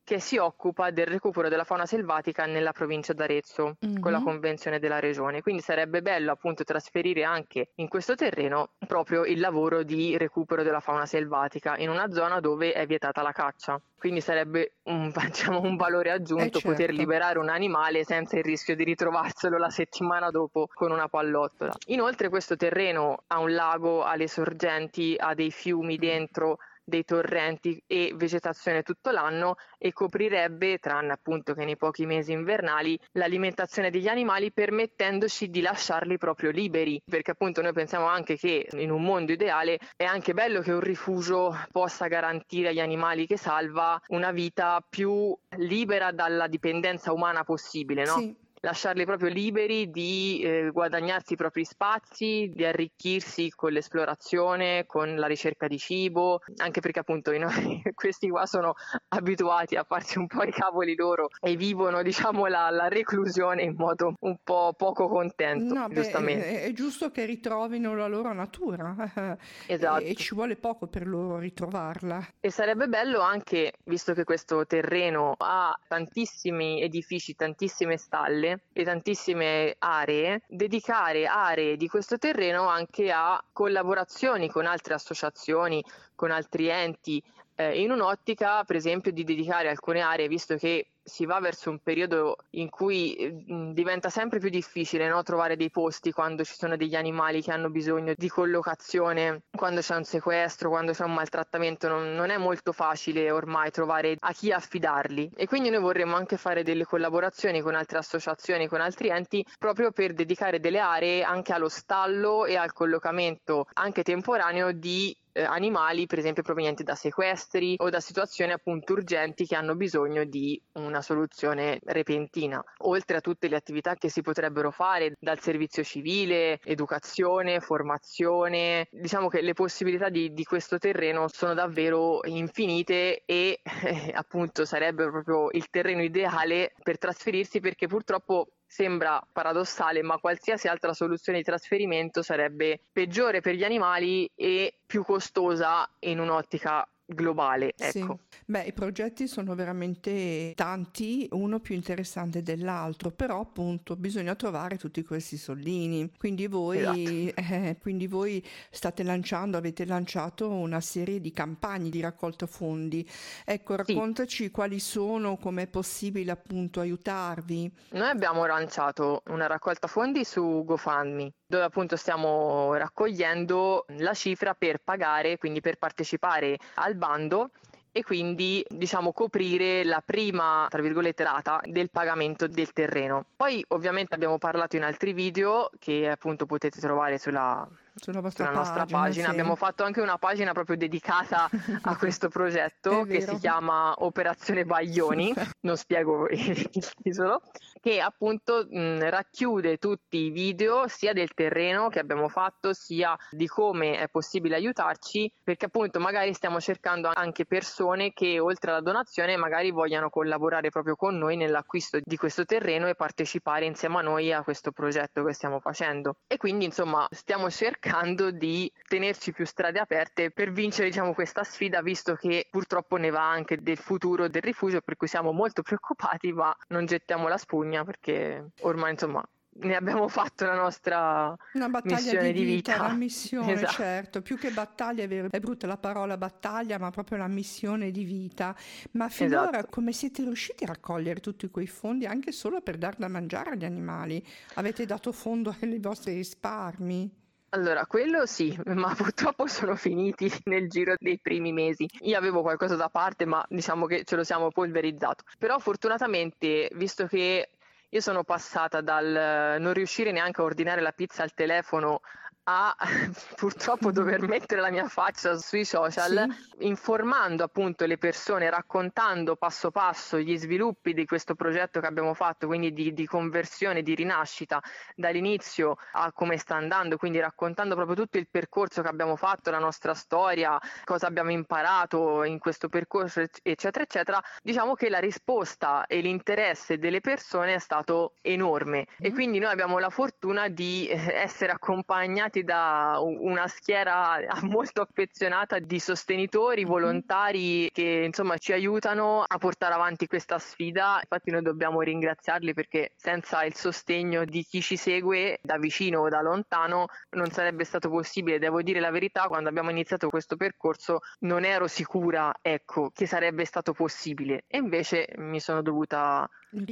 che 0.03 0.19
si 0.19 0.37
occupa 0.37 0.91
del 0.91 1.05
recupero 1.05 1.49
della 1.49 1.63
fauna 1.63 1.85
selvatica 1.85 2.45
nella 2.45 2.73
provincia 2.73 3.13
d'Arezzo 3.13 3.77
mm-hmm. 3.85 3.99
con 3.99 4.11
la 4.11 4.19
mhm. 4.19 4.25
convenzione 4.25 4.79
della 4.79 4.99
regione. 4.99 5.41
Quindi 5.41 5.61
sarebbe 5.61 6.01
bello 6.01 6.31
appunto 6.31 6.63
trasferire 6.63 7.23
anche 7.23 7.69
in 7.75 7.87
questo 7.87 8.15
terreno 8.15 8.71
proprio 8.85 9.23
il 9.23 9.39
lavoro 9.39 9.83
di 9.83 10.17
recupero 10.17 10.63
della 10.63 10.81
fauna 10.81 11.05
selvatica 11.05 11.77
in 11.77 11.89
una 11.89 12.11
zona 12.11 12.39
dove 12.39 12.73
è 12.73 12.85
vietata 12.85 13.21
la 13.21 13.31
caccia. 13.31 13.79
Quindi 13.97 14.19
sarebbe 14.19 14.73
un, 14.83 15.13
diciamo, 15.25 15.61
un 15.61 15.77
valore 15.77 16.11
aggiunto 16.11 16.57
eh 16.57 16.61
certo. 16.61 16.69
poter 16.69 16.91
liberare 16.91 17.39
un 17.39 17.47
animale 17.47 18.03
senza 18.03 18.37
il 18.37 18.43
rischio 18.43 18.75
di 18.75 18.83
ritrovarselo 18.83 19.57
la 19.57 19.69
settimana 19.69 20.29
dopo 20.29 20.67
con 20.73 20.91
una 20.91 21.07
pallottola. 21.07 21.73
Inoltre 21.87 22.27
questo 22.27 22.57
terreno 22.57 23.23
ha 23.27 23.39
un 23.39 23.53
lago, 23.53 24.03
ha 24.03 24.15
le 24.15 24.27
sorgenti, 24.27 25.15
ha 25.17 25.33
dei 25.33 25.51
fiumi 25.51 25.97
dentro 25.97 26.57
dei 26.83 27.03
torrenti 27.05 27.81
e 27.87 28.13
vegetazione 28.15 28.83
tutto 28.83 29.11
l'anno 29.11 29.55
e 29.77 29.93
coprirebbe, 29.93 30.77
tranne 30.77 31.13
appunto 31.13 31.53
che 31.53 31.65
nei 31.65 31.77
pochi 31.77 32.05
mesi 32.05 32.31
invernali, 32.31 32.99
l'alimentazione 33.13 33.89
degli 33.89 34.07
animali 34.07 34.51
permettendoci 34.51 35.49
di 35.49 35.61
lasciarli 35.61 36.17
proprio 36.17 36.51
liberi, 36.51 37.01
perché 37.03 37.31
appunto 37.31 37.61
noi 37.61 37.73
pensiamo 37.73 38.05
anche 38.05 38.37
che 38.37 38.67
in 38.73 38.91
un 38.91 39.03
mondo 39.03 39.31
ideale 39.31 39.79
è 39.95 40.03
anche 40.03 40.33
bello 40.33 40.61
che 40.61 40.71
un 40.71 40.81
rifugio 40.81 41.55
possa 41.71 42.07
garantire 42.07 42.69
agli 42.69 42.79
animali 42.79 43.27
che 43.27 43.37
salva 43.37 43.99
una 44.07 44.31
vita 44.31 44.83
più 44.87 45.35
libera 45.57 46.11
dalla 46.11 46.47
dipendenza 46.47 47.11
umana 47.13 47.43
possibile, 47.43 48.03
no? 48.05 48.17
Sì 48.17 48.41
lasciarli 48.63 49.03
proprio 49.05 49.29
liberi 49.29 49.89
di 49.89 50.41
eh, 50.41 50.69
guadagnarsi 50.71 51.33
i 51.33 51.35
propri 51.35 51.65
spazi, 51.65 52.49
di 52.53 52.63
arricchirsi 52.63 53.49
con 53.49 53.73
l'esplorazione, 53.73 54.85
con 54.85 55.15
la 55.15 55.27
ricerca 55.27 55.67
di 55.67 55.77
cibo, 55.77 56.39
anche 56.57 56.79
perché 56.79 56.99
appunto 56.99 57.37
noi, 57.37 57.81
questi 57.93 58.29
qua 58.29 58.45
sono 58.45 58.73
abituati 59.09 59.75
a 59.75 59.83
farsi 59.83 60.17
un 60.17 60.27
po' 60.27 60.43
i 60.43 60.51
cavoli 60.51 60.95
loro 60.95 61.27
e 61.41 61.57
vivono 61.57 62.01
diciamo 62.01 62.45
la, 62.45 62.69
la 62.69 62.87
reclusione 62.87 63.63
in 63.63 63.75
modo 63.75 64.15
un 64.21 64.37
po' 64.41 64.73
poco 64.77 65.09
contento, 65.09 65.73
no, 65.73 65.89
giustamente. 65.89 66.45
Beh, 66.45 66.61
è, 66.61 66.63
è, 66.63 66.71
giusto 66.71 67.11
che 67.11 67.25
ritrovino 67.25 67.95
la 67.95 68.07
loro 68.07 68.31
natura 68.31 68.95
esatto. 69.67 70.03
e, 70.03 70.11
e 70.11 70.15
ci 70.15 70.33
vuole 70.35 70.55
poco 70.55 70.87
per 70.87 71.05
loro 71.05 71.37
ritrovarla. 71.37 72.27
E 72.39 72.49
sarebbe 72.49 72.87
bello 72.87 73.19
anche, 73.19 73.73
visto 73.83 74.13
che 74.13 74.23
questo 74.23 74.65
terreno 74.65 75.35
ha 75.37 75.77
tantissimi 75.85 76.81
edifici, 76.81 77.35
tantissime 77.35 77.97
stalle 77.97 78.52
e 78.73 78.83
tantissime 78.83 79.75
aree, 79.79 80.41
dedicare 80.47 81.25
aree 81.25 81.77
di 81.77 81.87
questo 81.87 82.17
terreno 82.17 82.67
anche 82.67 83.11
a 83.11 83.43
collaborazioni 83.51 84.49
con 84.49 84.65
altre 84.65 84.93
associazioni, 84.93 85.83
con 86.15 86.31
altri 86.31 86.67
enti, 86.67 87.21
eh, 87.55 87.81
in 87.81 87.91
un'ottica 87.91 88.63
per 88.63 88.75
esempio 88.75 89.11
di 89.11 89.23
dedicare 89.23 89.69
alcune 89.69 90.01
aree, 90.01 90.27
visto 90.27 90.55
che 90.55 90.87
si 91.03 91.25
va 91.25 91.39
verso 91.39 91.69
un 91.69 91.79
periodo 91.79 92.37
in 92.51 92.69
cui 92.69 93.43
mh, 93.45 93.71
diventa 93.71 94.09
sempre 94.09 94.39
più 94.39 94.49
difficile 94.49 95.07
no? 95.07 95.21
trovare 95.23 95.55
dei 95.55 95.69
posti 95.69 96.11
quando 96.11 96.43
ci 96.43 96.55
sono 96.55 96.77
degli 96.77 96.95
animali 96.95 97.41
che 97.41 97.51
hanno 97.51 97.69
bisogno 97.69 98.13
di 98.15 98.29
collocazione, 98.29 99.43
quando 99.55 99.81
c'è 99.81 99.95
un 99.95 100.03
sequestro, 100.05 100.69
quando 100.69 100.93
c'è 100.93 101.03
un 101.03 101.13
maltrattamento, 101.13 101.87
non, 101.87 102.13
non, 102.13 102.29
è 102.29 102.37
molto 102.37 102.71
facile 102.71 103.29
ormai 103.31 103.71
trovare 103.71 104.15
a 104.17 104.31
chi 104.31 104.51
affidarli 104.51 105.31
e 105.35 105.47
quindi 105.47 105.69
noi 105.69 105.81
vorremmo 105.81 106.15
anche 106.15 106.37
fare 106.37 106.63
delle 106.63 106.85
collaborazioni 106.85 107.61
con 107.61 107.75
altre 107.75 107.97
associazioni, 107.97 108.67
con 108.67 108.81
altri 108.81 109.09
enti, 109.09 109.45
proprio 109.57 109.91
per 109.91 110.13
dedicare 110.13 110.59
delle 110.59 110.79
aree 110.79 111.23
anche 111.23 111.53
allo 111.53 111.69
stallo 111.69 112.45
e 112.45 112.55
al 112.55 112.73
collocamento 112.73 113.67
anche 113.73 114.03
temporaneo 114.03 114.71
di 114.71 115.15
eh, 115.33 115.43
animali, 115.43 116.05
per 116.05 116.19
esempio 116.19 116.43
provenienti 116.43 116.83
da 116.83 116.95
sequestri 116.95 117.75
o 117.79 117.89
da 117.89 117.99
situazioni 117.99 118.51
appunto 118.51 118.93
urgenti 118.93 119.45
che 119.45 119.55
hanno 119.55 119.75
bisogno 119.75 120.23
di 120.23 120.61
una 120.93 121.01
soluzione 121.01 121.79
repentina, 121.85 122.63
oltre 122.79 123.17
a 123.17 123.21
tutte 123.21 123.47
le 123.47 123.55
attività 123.55 123.95
che 123.95 124.09
si 124.09 124.21
potrebbero 124.21 124.71
fare 124.71 125.15
dal 125.19 125.39
servizio 125.39 125.83
civile, 125.83 126.59
educazione, 126.63 127.59
formazione. 127.59 128.87
Diciamo 128.91 129.27
che 129.27 129.41
le 129.41 129.53
possibilità 129.53 130.09
di, 130.09 130.33
di 130.33 130.43
questo 130.43 130.77
terreno 130.77 131.27
sono 131.27 131.53
davvero 131.53 132.19
infinite 132.25 133.23
e 133.25 133.61
eh, 133.63 134.11
appunto 134.13 134.65
sarebbe 134.65 135.09
proprio 135.09 135.49
il 135.51 135.69
terreno 135.69 136.03
ideale 136.03 136.73
per 136.81 136.97
trasferirsi 136.97 137.59
perché 137.59 137.87
purtroppo 137.87 138.49
Sembra 138.73 139.21
paradossale, 139.31 140.01
ma 140.01 140.17
qualsiasi 140.17 140.67
altra 140.67 140.95
soluzione 140.95 141.37
di 141.37 141.43
trasferimento 141.43 142.23
sarebbe 142.23 142.79
peggiore 142.91 143.39
per 143.39 143.53
gli 143.53 143.63
animali 143.63 144.27
e 144.33 144.79
più 144.83 145.03
costosa 145.03 145.87
in 145.99 146.19
un'ottica 146.19 146.83
globale. 147.05 147.73
Ecco. 147.77 148.19
Sì. 148.29 148.37
Beh, 148.45 148.63
i 148.63 148.73
progetti 148.73 149.27
sono 149.27 149.55
veramente 149.55 150.53
tanti, 150.55 151.27
uno 151.31 151.59
più 151.59 151.75
interessante 151.75 152.41
dell'altro, 152.41 153.11
però 153.11 153.41
appunto 153.41 153.95
bisogna 153.95 154.35
trovare 154.35 154.77
tutti 154.77 155.03
questi 155.03 155.37
soldini. 155.37 156.11
Quindi 156.17 156.47
voi, 156.47 156.79
esatto. 156.79 157.41
eh, 157.53 157.77
quindi 157.79 158.07
voi 158.07 158.45
state 158.69 159.03
lanciando, 159.03 159.57
avete 159.57 159.85
lanciato 159.85 160.49
una 160.49 160.81
serie 160.81 161.19
di 161.19 161.31
campagne 161.31 161.89
di 161.89 162.01
raccolta 162.01 162.45
fondi. 162.45 163.07
Ecco, 163.45 163.75
raccontaci 163.75 164.43
sì. 164.45 164.51
quali 164.51 164.79
sono, 164.79 165.37
com'è 165.37 165.67
possibile 165.67 166.31
appunto 166.31 166.79
aiutarvi. 166.79 167.71
Noi 167.91 168.09
abbiamo 168.09 168.45
lanciato 168.45 169.21
una 169.27 169.47
raccolta 169.47 169.87
fondi 169.87 170.23
su 170.23 170.63
GoFundMe 170.65 171.31
dove 171.53 171.65
appunto 171.65 171.95
stiamo 171.95 172.73
raccogliendo 172.73 173.85
la 173.99 174.13
cifra 174.15 174.55
per 174.55 174.79
pagare, 174.83 175.37
quindi 175.37 175.61
per 175.61 175.77
partecipare 175.77 176.57
al 176.75 176.95
bando 176.95 177.51
e 177.91 178.03
quindi 178.03 178.65
diciamo 178.67 179.13
coprire 179.13 179.83
la 179.83 180.01
prima 180.03 180.65
tra 180.67 180.81
virgolette 180.81 181.21
data 181.21 181.61
del 181.63 181.91
pagamento 181.91 182.47
del 182.47 182.73
terreno. 182.73 183.25
Poi 183.35 183.63
ovviamente 183.67 184.15
abbiamo 184.15 184.39
parlato 184.39 184.77
in 184.77 184.83
altri 184.83 185.13
video 185.13 185.69
che 185.77 186.09
appunto 186.09 186.47
potete 186.47 186.79
trovare 186.79 187.19
sulla 187.19 187.69
sulla, 187.95 188.27
sulla 188.29 188.51
nostra 188.51 188.85
pagina. 188.85 189.25
Sì. 189.25 189.31
Abbiamo 189.31 189.55
fatto 189.55 189.83
anche 189.83 190.01
una 190.01 190.17
pagina 190.17 190.53
proprio 190.53 190.77
dedicata 190.77 191.49
a 191.81 191.97
questo 191.97 192.29
progetto 192.29 193.03
che 193.03 193.21
si 193.21 193.37
chiama 193.37 193.93
Operazione 193.97 194.65
Baglioni, 194.65 195.33
non 195.61 195.77
spiego 195.77 196.27
il 196.29 196.69
titolo, 197.01 197.41
che 197.79 197.99
appunto 197.99 198.65
mh, 198.69 199.09
racchiude 199.09 199.77
tutti 199.77 200.17
i 200.17 200.29
video 200.29 200.87
sia 200.87 201.13
del 201.13 201.33
terreno 201.33 201.89
che 201.89 201.99
abbiamo 201.99 202.29
fatto 202.29 202.73
sia 202.73 203.15
di 203.31 203.47
come 203.47 203.97
è 203.97 204.07
possibile 204.07 204.55
aiutarci 204.55 205.31
perché 205.43 205.65
appunto 205.65 205.99
magari 205.99 206.33
stiamo 206.33 206.59
cercando 206.59 207.11
anche 207.13 207.45
persone 207.45 208.13
che 208.13 208.39
oltre 208.39 208.71
alla 208.71 208.81
donazione 208.81 209.35
magari 209.37 209.71
vogliano 209.71 210.09
collaborare 210.09 210.69
proprio 210.69 210.95
con 210.95 211.17
noi 211.17 211.35
nell'acquisto 211.35 211.99
di 212.01 212.17
questo 212.17 212.45
terreno 212.45 212.87
e 212.87 212.95
partecipare 212.95 213.65
insieme 213.65 213.97
a 213.97 214.01
noi 214.01 214.31
a 214.31 214.43
questo 214.43 214.71
progetto 214.71 215.23
che 215.23 215.33
stiamo 215.33 215.59
facendo 215.59 216.15
e 216.27 216.37
quindi 216.37 216.65
insomma 216.65 217.05
stiamo 217.11 217.49
cercando 217.49 217.82
cercando 217.83 218.31
di 218.31 218.71
tenerci 218.87 219.33
più 219.33 219.45
strade 219.45 219.79
aperte 219.79 220.31
per 220.31 220.51
vincere 220.51 220.87
diciamo, 220.87 221.13
questa 221.13 221.43
sfida, 221.43 221.81
visto 221.81 222.15
che 222.15 222.47
purtroppo 222.49 222.95
ne 222.95 223.09
va 223.09 223.29
anche 223.29 223.61
del 223.61 223.77
futuro 223.77 224.29
del 224.29 224.41
rifugio, 224.41 224.79
per 224.81 224.95
cui 224.95 225.07
siamo 225.07 225.33
molto 225.33 225.61
preoccupati, 225.61 226.31
ma 226.31 226.55
non 226.69 226.85
gettiamo 226.85 227.27
la 227.27 227.37
spugna 227.37 227.83
perché 227.83 228.51
ormai 228.61 228.91
insomma 228.91 229.23
ne 229.55 229.75
abbiamo 229.75 230.07
fatto 230.07 230.45
la 230.45 230.55
nostra 230.55 231.37
una 231.53 231.69
battaglia 231.69 232.21
di 232.21 232.31
vita, 232.31 232.31
di 232.31 232.43
vita. 232.43 232.75
Una 232.85 232.93
missione, 232.95 233.51
esatto. 233.51 233.73
certo, 233.73 234.21
più 234.21 234.37
che 234.37 234.49
battaglia, 234.49 235.03
è, 235.03 235.07
vero, 235.07 235.27
è 235.29 235.39
brutta 235.39 235.67
la 235.67 235.77
parola 235.77 236.17
battaglia, 236.17 236.79
ma 236.79 236.89
proprio 236.89 237.17
la 237.17 237.27
missione 237.27 237.91
di 237.91 238.03
vita. 238.03 238.55
Ma 238.91 239.09
finora 239.09 239.57
esatto. 239.57 239.67
come 239.69 239.91
siete 239.91 240.23
riusciti 240.23 240.63
a 240.63 240.67
raccogliere 240.67 241.19
tutti 241.19 241.47
quei 241.49 241.67
fondi 241.67 242.05
anche 242.05 242.31
solo 242.31 242.61
per 242.61 242.77
dar 242.77 242.95
da 242.95 243.09
mangiare 243.09 243.51
agli 243.51 243.65
animali? 243.65 244.25
Avete 244.55 244.85
dato 244.85 245.11
fondo 245.11 245.55
ai 245.59 245.79
vostri 245.79 246.13
risparmi? 246.13 247.21
Allora, 247.53 247.85
quello 247.85 248.25
sì, 248.25 248.55
ma 248.73 248.93
purtroppo 248.95 249.45
sono 249.47 249.75
finiti 249.75 250.27
nel 250.45 250.67
giro 250.69 250.95
dei 250.97 251.19
primi 251.19 251.51
mesi. 251.51 251.87
Io 252.01 252.17
avevo 252.17 252.41
qualcosa 252.41 252.75
da 252.75 252.89
parte, 252.89 253.25
ma 253.25 253.45
diciamo 253.47 253.85
che 253.85 254.03
ce 254.05 254.15
lo 254.15 254.23
siamo 254.23 254.49
polverizzato. 254.49 255.23
Però 255.37 255.59
fortunatamente, 255.59 256.69
visto 256.73 257.05
che 257.05 257.49
io 257.89 258.01
sono 258.01 258.23
passata 258.23 258.81
dal 258.81 259.59
non 259.59 259.73
riuscire 259.73 260.11
neanche 260.11 260.41
a 260.41 260.45
ordinare 260.45 260.81
la 260.81 260.91
pizza 260.93 261.21
al 261.21 261.33
telefono 261.35 262.01
a 262.43 262.75
purtroppo 263.35 263.91
dover 263.91 264.21
mettere 264.27 264.61
la 264.61 264.69
mia 264.69 264.87
faccia 264.87 265.37
sui 265.37 265.65
social 265.65 266.27
sì. 266.29 266.65
informando 266.65 267.43
appunto 267.43 267.85
le 267.85 267.97
persone, 267.97 268.49
raccontando 268.49 269.35
passo 269.35 269.71
passo 269.71 270.19
gli 270.19 270.37
sviluppi 270.37 270.93
di 270.93 271.05
questo 271.05 271.35
progetto 271.35 271.79
che 271.79 271.87
abbiamo 271.87 272.13
fatto, 272.13 272.47
quindi 272.47 272.73
di, 272.73 272.93
di 272.93 273.05
conversione, 273.05 273.81
di 273.81 273.95
rinascita 273.95 274.61
dall'inizio 274.95 275.77
a 275.93 276.11
come 276.11 276.37
sta 276.37 276.55
andando, 276.55 276.97
quindi 276.97 277.19
raccontando 277.19 277.75
proprio 277.75 277.95
tutto 277.95 278.17
il 278.17 278.27
percorso 278.29 278.81
che 278.81 278.87
abbiamo 278.87 279.15
fatto, 279.15 279.51
la 279.51 279.59
nostra 279.59 279.93
storia, 279.93 280.59
cosa 280.83 281.07
abbiamo 281.07 281.31
imparato 281.31 282.23
in 282.23 282.39
questo 282.39 282.69
percorso, 282.69 283.25
eccetera, 283.41 283.83
eccetera, 283.83 284.23
diciamo 284.41 284.73
che 284.73 284.89
la 284.89 284.99
risposta 284.99 285.85
e 285.87 286.01
l'interesse 286.01 286.77
delle 286.77 287.01
persone 287.01 287.55
è 287.55 287.59
stato 287.59 288.15
enorme 288.21 288.87
mm. 288.89 289.05
e 289.05 289.11
quindi 289.11 289.39
noi 289.39 289.51
abbiamo 289.51 289.79
la 289.79 289.89
fortuna 289.89 290.47
di 290.47 290.87
eh, 290.87 291.13
essere 291.13 291.51
accompagnati 291.51 292.32
accompagnati 292.33 292.43
da 292.43 292.99
una 292.99 293.47
schiera 293.47 294.19
molto 294.41 294.81
affezionata 294.81 295.59
di 295.59 295.79
sostenitori, 295.79 296.63
mhm. 296.63 296.69
volontari 296.69 297.69
che 297.71 298.03
insomma 298.05 298.37
ci 298.37 298.51
aiutano 298.51 299.23
a 299.25 299.37
portare 299.37 299.75
avanti 299.75 300.07
questa 300.07 300.39
sfida. 300.39 300.99
Infatti 301.01 301.29
noi 301.29 301.43
dobbiamo 301.43 301.81
ringraziarli 301.81 302.53
perché 302.53 302.91
senza 302.95 303.43
il 303.43 303.53
sostegno 303.53 304.25
di 304.25 304.43
chi 304.43 304.61
ci 304.61 304.77
segue 304.77 305.39
da 305.43 305.57
vicino 305.57 306.01
o 306.01 306.09
da 306.09 306.21
lontano 306.21 306.87
non 307.11 307.29
sarebbe 307.29 307.63
stato 307.63 307.89
possibile. 307.89 308.39
Devo 308.39 308.61
dire 308.61 308.79
la 308.79 308.91
verità, 308.91 309.27
quando 309.27 309.49
abbiamo 309.49 309.69
iniziato 309.69 310.09
questo 310.09 310.35
percorso 310.35 311.01
non 311.19 311.45
ero 311.45 311.67
sicura, 311.67 312.33
ecco, 312.41 312.89
che 312.93 313.05
sarebbe 313.05 313.45
stato 313.45 313.73
possibile 313.73 314.45
e 314.47 314.57
invece 314.57 315.09
mi 315.17 315.39
sono 315.39 315.61
dovuta 315.61 316.27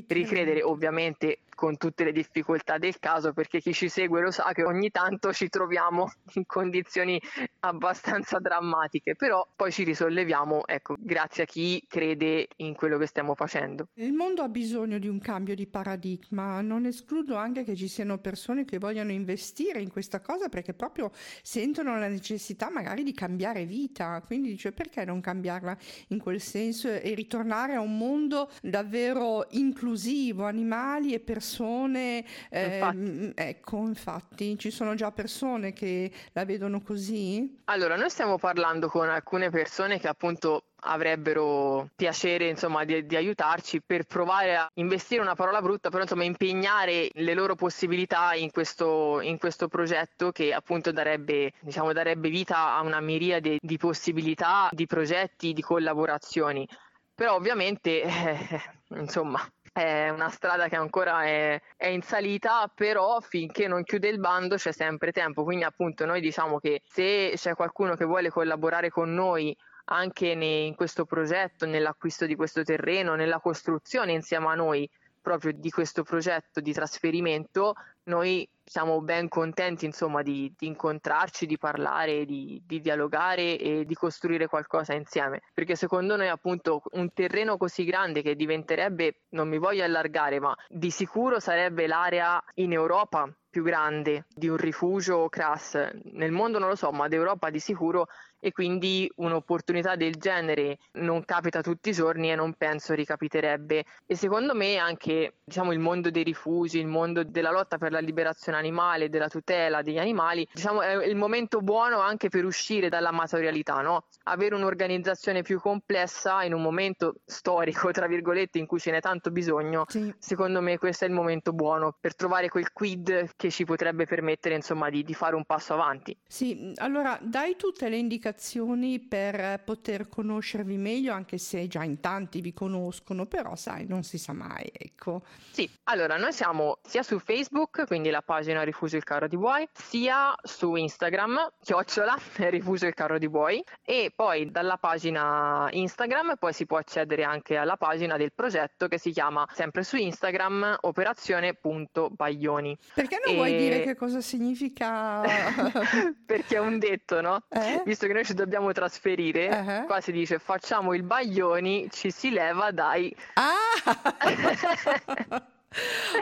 ricredere 0.07 0.61
ovviamente 0.61 1.39
con 1.61 1.77
tutte 1.77 2.03
le 2.03 2.11
difficoltà 2.11 2.79
del 2.79 2.97
caso 2.97 3.33
perché 3.33 3.59
chi 3.59 3.71
ci 3.71 3.88
segue 3.88 4.19
lo 4.19 4.31
sa 4.31 4.51
che 4.51 4.63
ogni 4.63 4.89
tanto 4.89 5.31
ci 5.31 5.47
troviamo 5.47 6.11
in 6.33 6.45
condizioni 6.47 7.21
abbastanza 7.59 8.39
drammatiche 8.39 9.15
però 9.15 9.47
poi 9.55 9.71
ci 9.71 9.83
risolleviamo 9.83 10.65
ecco 10.65 10.95
grazie 10.97 11.43
a 11.43 11.45
chi 11.45 11.83
crede 11.88 12.47
in 12.57 12.73
quello 12.73 12.97
che 12.97 13.05
stiamo 13.05 13.35
facendo. 13.35 13.89
Il 13.95 14.13
mondo 14.13 14.41
ha 14.41 14.50
bisogno 14.50 14.97
di 14.97 15.07
un 15.07 15.19
cambio 15.19 15.53
di 15.53 15.67
paradigma 15.67 16.61
non 16.61 16.85
escludo 16.85 17.35
anche 17.35 17.63
che 17.63 17.75
ci 17.75 17.88
siano 17.88 18.17
persone 18.17 18.65
che 18.65 18.79
vogliano 18.79 19.11
investire 19.11 19.81
in 19.81 19.91
questa 19.91 20.19
cosa 20.19 20.50
perché 20.50 20.73
proprio 20.73 21.11
sentono 21.43 21.97
la 22.00 22.07
necessità 22.07 22.71
magari 22.71 23.03
di 23.03 23.13
cambiare 23.13 23.65
vita 23.65 24.21
quindi 24.25 24.50
dice 24.50 24.71
perché 24.71 25.05
non 25.05 25.21
cambiarla 25.21 25.77
in 26.07 26.19
quel 26.19 26.41
senso 26.41 26.89
e 26.89 27.13
ritornare 27.13 27.75
a 27.75 27.81
un 27.81 27.97
mondo 27.97 28.50
davvero 28.61 29.45
in 29.51 29.70
inclusivo, 29.71 30.45
animali 30.45 31.13
e 31.13 31.19
persone. 31.19 32.23
Eh, 32.49 32.75
infatti. 32.75 33.31
Ecco, 33.35 33.77
infatti, 33.87 34.57
ci 34.59 34.69
sono 34.69 34.93
già 34.95 35.11
persone 35.11 35.71
che 35.73 36.11
la 36.33 36.45
vedono 36.45 36.81
così? 36.81 37.59
Allora, 37.65 37.95
noi 37.95 38.09
stiamo 38.09 38.37
parlando 38.37 38.89
con 38.89 39.09
alcune 39.09 39.49
persone 39.49 39.99
che 39.99 40.07
appunto 40.07 40.65
avrebbero 40.83 41.89
piacere 41.95 42.47
insomma 42.47 42.83
di, 42.85 43.05
di, 43.05 43.15
aiutarci 43.15 43.83
per 43.85 44.05
provare 44.05 44.55
a 44.55 44.67
investire 44.75 45.21
una 45.21 45.35
parola 45.35 45.61
brutta 45.61 45.89
però 45.89 46.01
insomma 46.01 46.23
impegnare 46.23 47.09
le 47.13 47.33
loro 47.35 47.53
possibilità 47.53 48.33
in 48.33 48.49
questo, 48.49 49.21
in 49.21 49.37
questo 49.37 49.67
progetto 49.67 50.31
che 50.31 50.51
appunto 50.53 50.91
darebbe, 50.91 51.51
diciamo, 51.59 51.93
darebbe 51.93 52.29
vita 52.29 52.73
a 52.73 52.81
una 52.81 52.99
miriade 52.99 53.57
di 53.61 53.77
possibilità 53.77 54.69
di 54.71 54.87
progetti 54.87 55.53
di 55.53 55.61
collaborazioni 55.61 56.67
però 57.13 57.35
ovviamente 57.35 58.01
eh, 58.01 58.61
insomma 58.97 59.39
è 59.73 60.09
una 60.09 60.29
strada 60.29 60.67
che 60.67 60.75
ancora 60.75 61.23
è, 61.23 61.61
è, 61.77 61.87
in 61.87 62.01
salita, 62.01 62.71
però 62.73 63.19
finché 63.21 63.67
non 63.67 63.83
chiude 63.83 64.09
il 64.09 64.19
bando 64.19 64.55
c'è 64.55 64.71
sempre 64.71 65.11
tempo. 65.11 65.43
Quindi, 65.43 65.63
appunto, 65.63 66.05
noi 66.05 66.19
diciamo 66.19 66.59
che 66.59 66.81
se 66.85 67.33
c'è 67.35 67.55
qualcuno 67.55 67.95
che 67.95 68.05
vuole 68.05 68.29
collaborare 68.29 68.89
con 68.89 69.13
noi 69.13 69.55
anche 69.85 70.35
ne, 70.35 70.45
in 70.45 70.75
questo 70.75 71.05
progetto, 71.05 71.65
nell'acquisto 71.65 72.25
di 72.25 72.35
questo 72.35 72.63
terreno, 72.63 73.15
nella 73.15 73.39
costruzione 73.39 74.11
insieme 74.13 74.47
a 74.47 74.55
noi 74.55 74.89
proprio 75.21 75.51
di 75.53 75.69
questo 75.69 76.03
progetto 76.03 76.59
di 76.59 76.73
trasferimento, 76.73 77.75
noi 78.03 78.47
siamo 78.71 79.01
ben 79.01 79.27
contenti 79.27 79.83
insomma 79.83 80.21
di, 80.21 80.53
di 80.57 80.67
incontrarci, 80.67 81.45
di 81.45 81.57
parlare, 81.57 82.23
di, 82.23 82.63
di, 82.65 82.79
dialogare 82.79 83.57
e 83.57 83.83
di 83.83 83.93
costruire 83.95 84.47
qualcosa 84.47 84.93
insieme, 84.93 85.41
perché 85.53 85.75
secondo 85.75 86.15
noi 86.15 86.29
appunto 86.29 86.81
un 86.91 87.11
terreno 87.11 87.57
così 87.57 87.83
grande 87.83 88.21
che 88.21 88.33
diventerebbe, 88.33 89.23
non 89.31 89.49
mi 89.49 89.57
voglio 89.57 89.83
allargare, 89.83 90.39
ma 90.39 90.55
di 90.69 90.89
sicuro 90.89 91.41
sarebbe 91.41 91.85
l'area 91.85 92.41
in 92.55 92.71
Europa 92.71 93.29
più 93.49 93.61
grande 93.61 94.27
di 94.33 94.47
un 94.47 94.55
rifugio 94.55 95.27
CRAS, 95.27 95.89
nel 96.13 96.31
mondo 96.31 96.57
non 96.57 96.69
lo 96.69 96.75
so, 96.75 96.91
ma 96.91 97.09
d'Europa 97.09 97.49
di 97.49 97.59
sicuro 97.59 98.07
e 98.41 98.51
quindi 98.51 99.10
un'opportunità 99.17 99.95
del 99.95 100.15
genere 100.15 100.79
non 100.93 101.24
capita 101.24 101.62
tutti 101.62 101.89
i 101.89 101.93
giorni 101.93 102.31
e 102.31 102.36
non 102.36 102.55
penso 102.55 102.93
ricapiterebbe. 102.93 103.86
E 104.05 104.15
secondo 104.15 104.55
me 104.55 104.77
anche 104.77 105.36
diciamo, 105.43 105.71
il 105.71 105.79
mondo 105.79 106.10
dei 106.10 106.24
rifugi, 106.24 106.79
il 106.79 106.88
mondo 106.88 107.24
della 107.24 107.51
lotta 107.51 107.77
per 107.77 107.91
la 107.91 108.00
liberazione 108.00 108.57
animale, 108.57 109.10
della 109.10 109.27
tutela 109.27 109.81
degli 109.81 110.00
animali, 110.00 110.48
diciamo, 110.51 110.81
è 110.81 111.05
il 111.05 111.15
momento 111.15 111.60
buono 111.60 112.00
anche 112.00 112.29
per 112.29 112.43
uscire 112.45 112.89
dall'amatorialità, 112.89 113.81
no? 113.81 114.05
avere 114.24 114.55
un'organizzazione 114.55 115.43
più 115.43 115.60
complessa 115.60 116.43
in 116.43 116.53
un 116.53 116.62
momento 116.62 117.15
storico, 117.25 117.91
tra 117.91 118.07
virgolette, 118.07 118.57
in 118.57 118.65
cui 118.65 118.79
ce 118.79 118.91
n'è 118.91 119.01
tanto 119.01 119.29
bisogno, 119.29 119.86
sì. 119.88 120.13
secondo 120.17 120.62
me 120.62 120.77
questo 120.79 121.05
è 121.05 121.07
il 121.07 121.13
momento 121.13 121.53
buono 121.53 121.95
per 122.00 122.15
trovare 122.15 122.50
quel 122.50 122.71
quid 122.71 123.31
che 123.36 123.51
ci 123.51 123.65
potrebbe 123.65 124.05
permettere 124.05 124.55
insomma 124.55 124.89
di, 124.89 125.03
di 125.03 125.13
fare 125.13 125.36
un 125.36 125.45
passo 125.45 125.74
avanti. 125.74 126.17
Sì, 126.27 126.74
allora 126.77 127.19
dai 127.21 127.55
tutte 127.55 127.88
le 127.88 127.98
indicazioni 127.98 128.29
indicazioni 128.31 129.00
per 129.00 129.61
poter 129.63 130.07
conoscervi 130.07 130.77
meglio, 130.77 131.13
anche 131.13 131.38
se 131.38 131.67
già 131.67 131.83
in 131.83 132.00
tanti 132.00 132.39
vi 132.41 132.53
conoscono, 132.53 133.25
però 133.25 133.55
sai, 133.55 133.85
non 133.85 134.03
si 134.03 134.17
sa 134.17 134.33
mai, 134.33 134.71
ecco. 134.71 135.23
Sì, 135.51 135.69
allora 135.83 136.17
noi 136.17 136.31
siamo 136.31 136.79
sia 136.83 137.03
su 137.03 137.19
Facebook, 137.19 137.85
quindi 137.85 138.09
la 138.09 138.21
pagina 138.21 138.63
Rifugio 138.63 138.95
il 138.95 139.03
carro 139.03 139.27
di 139.27 139.38
buoi, 139.38 139.67
sia 139.73 140.33
su 140.41 140.75
Instagram, 140.75 141.51
chiocciola 141.61 142.17
Rifugio 142.50 142.88
il 142.88 142.93
carro 142.93 143.17
di 143.17 143.29
buoi, 143.29 143.63
e 143.83 144.11
poi 144.15 144.50
dalla 144.50 144.77
pagina 144.77 145.67
Instagram 145.71 146.35
poi 146.39 146.53
si 146.53 146.65
può 146.65 146.77
accedere 146.77 147.23
anche 147.23 147.57
alla 147.57 147.75
pagina 147.75 148.15
del 148.17 148.31
progetto 148.33 148.88
che 148.88 148.97
si 148.97 149.11
chiama 149.11 149.45
sempre 149.53 149.83
su 149.83 149.97
Instagram 149.97 150.77
operazione.baglioni. 150.81 152.77
Perché 152.93 153.19
non 153.25 153.33
e... 153.33 153.38
vuoi 153.38 153.57
dire 153.57 153.81
che 153.81 153.95
cosa 153.95 154.21
significa? 154.21 155.21
Perché 156.25 156.55
è 156.55 156.59
un 156.59 156.79
detto, 156.79 157.19
no? 157.21 157.43
Eh? 157.50 157.81
Visto 157.85 158.07
che 158.07 158.13
noi 158.13 158.20
ci 158.23 158.33
dobbiamo 158.33 158.71
trasferire, 158.71 159.47
uh-huh. 159.47 159.85
qua 159.85 160.01
si 160.01 160.11
dice 160.11 160.39
facciamo 160.39 160.93
il 160.93 161.03
baglioni, 161.03 161.89
ci 161.91 162.11
si 162.11 162.29
leva 162.31 162.71
dai... 162.71 163.15
Ah! 163.33 163.73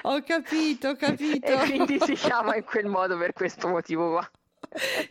ho 0.04 0.22
capito, 0.24 0.90
ho 0.90 0.96
capito. 0.96 1.48
E 1.48 1.58
quindi 1.66 2.00
si 2.00 2.14
chiama 2.14 2.56
in 2.56 2.64
quel 2.64 2.86
modo 2.86 3.18
per 3.18 3.34
questo 3.34 3.68
motivo 3.68 4.12
qua. 4.12 4.30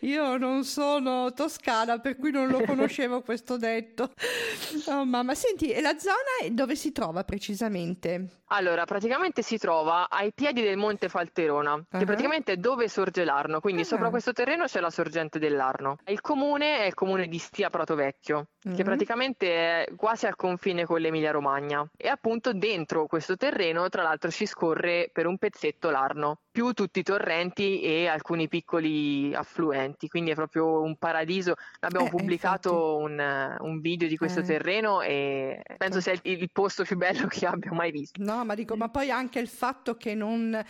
Io 0.01 0.37
non 0.37 0.65
sono 0.65 1.33
toscana, 1.33 1.99
per 1.99 2.17
cui 2.17 2.31
non 2.31 2.49
lo 2.49 2.63
conoscevo 2.65 3.23
questo 3.23 3.57
detto. 3.57 4.13
Oh 4.87 5.05
mamma, 5.05 5.35
senti, 5.35 5.71
e 5.71 5.81
la 5.81 5.99
zona 5.99 6.49
dove 6.51 6.77
si 6.77 6.93
trova 6.93 7.25
precisamente? 7.25 8.39
Allora, 8.51 8.85
praticamente 8.87 9.43
si 9.43 9.59
trova 9.59 10.09
ai 10.09 10.33
piedi 10.33 10.63
del 10.63 10.79
Monte 10.79 11.09
Falterona, 11.09 11.75
uh-huh. 11.75 11.99
che 11.99 12.07
praticamente 12.07 12.53
è 12.53 12.57
dove 12.57 12.89
sorge 12.89 13.25
l'Arno, 13.25 13.61
quindi 13.61 13.83
uh-huh. 13.83 13.89
sopra 13.89 14.11
questo 14.11 14.33
terreno 14.33 14.65
c'è 14.65 14.81
la 14.81 14.91
sorgente 14.91 15.39
dell'Arno. 15.39 15.99
Il 16.07 16.23
comune 16.23 16.79
è 16.79 16.87
il 16.87 16.95
comune 16.95 17.29
di 17.29 17.39
Stia 17.39 17.69
Prato 17.69 17.95
Vecchio, 17.95 18.49
uh-huh. 18.63 18.75
che 18.75 18.85
praticamente 18.85 19.85
è 19.85 19.89
quasi 19.97 20.27
al 20.27 20.37
confine 20.37 20.87
con 20.87 21.01
l'Emilia 21.01 21.31
Romagna. 21.31 21.87
E 21.95 22.09
appunto 22.09 22.55
dentro 22.55 23.07
questo 23.07 23.37
terreno, 23.37 23.89
tra 23.91 24.03
l'altro, 24.03 24.31
ci 24.31 24.47
scorre 24.47 25.11
per 25.13 25.27
un 25.27 25.37
pezzetto 25.37 25.91
l'Arno, 25.91 26.39
più 26.59 26.73
tutti 26.73 26.99
i 26.99 27.03
torrenti 27.05 27.81
e 27.83 28.09
alcuni 28.09 28.49
piccoli 28.49 29.33
affluenti, 29.33 30.09
quindi 30.09 30.33
è 30.33 30.35
proprio 30.35 30.83
un 30.83 30.97
paradiso. 30.97 31.55
Abbiamo 31.79 32.07
eh, 32.07 32.11
pubblicato 32.11 32.97
un, 32.97 33.57
un, 33.61 33.81
video 33.81 34.09
di 34.09 34.17
questo 34.17 34.41
eh. 34.41 34.43
terreno 34.43 35.01
e 35.01 35.63
penso 35.77 36.01
sia 36.01 36.11
il, 36.11 36.21
il, 36.23 36.51
posto 36.51 36.83
più 36.83 36.97
bello 36.97 37.29
che 37.29 37.47
abbia 37.47 37.73
mai 37.73 37.93
visto. 37.93 38.21
No, 38.21 38.45
ma 38.45 38.57
dico, 38.57 38.75
ma 38.75 38.89
poi 38.89 39.09
anche 39.09 39.39
il 39.39 39.47
fatto 39.47 39.97
che 39.97 40.17
non, 40.17 40.61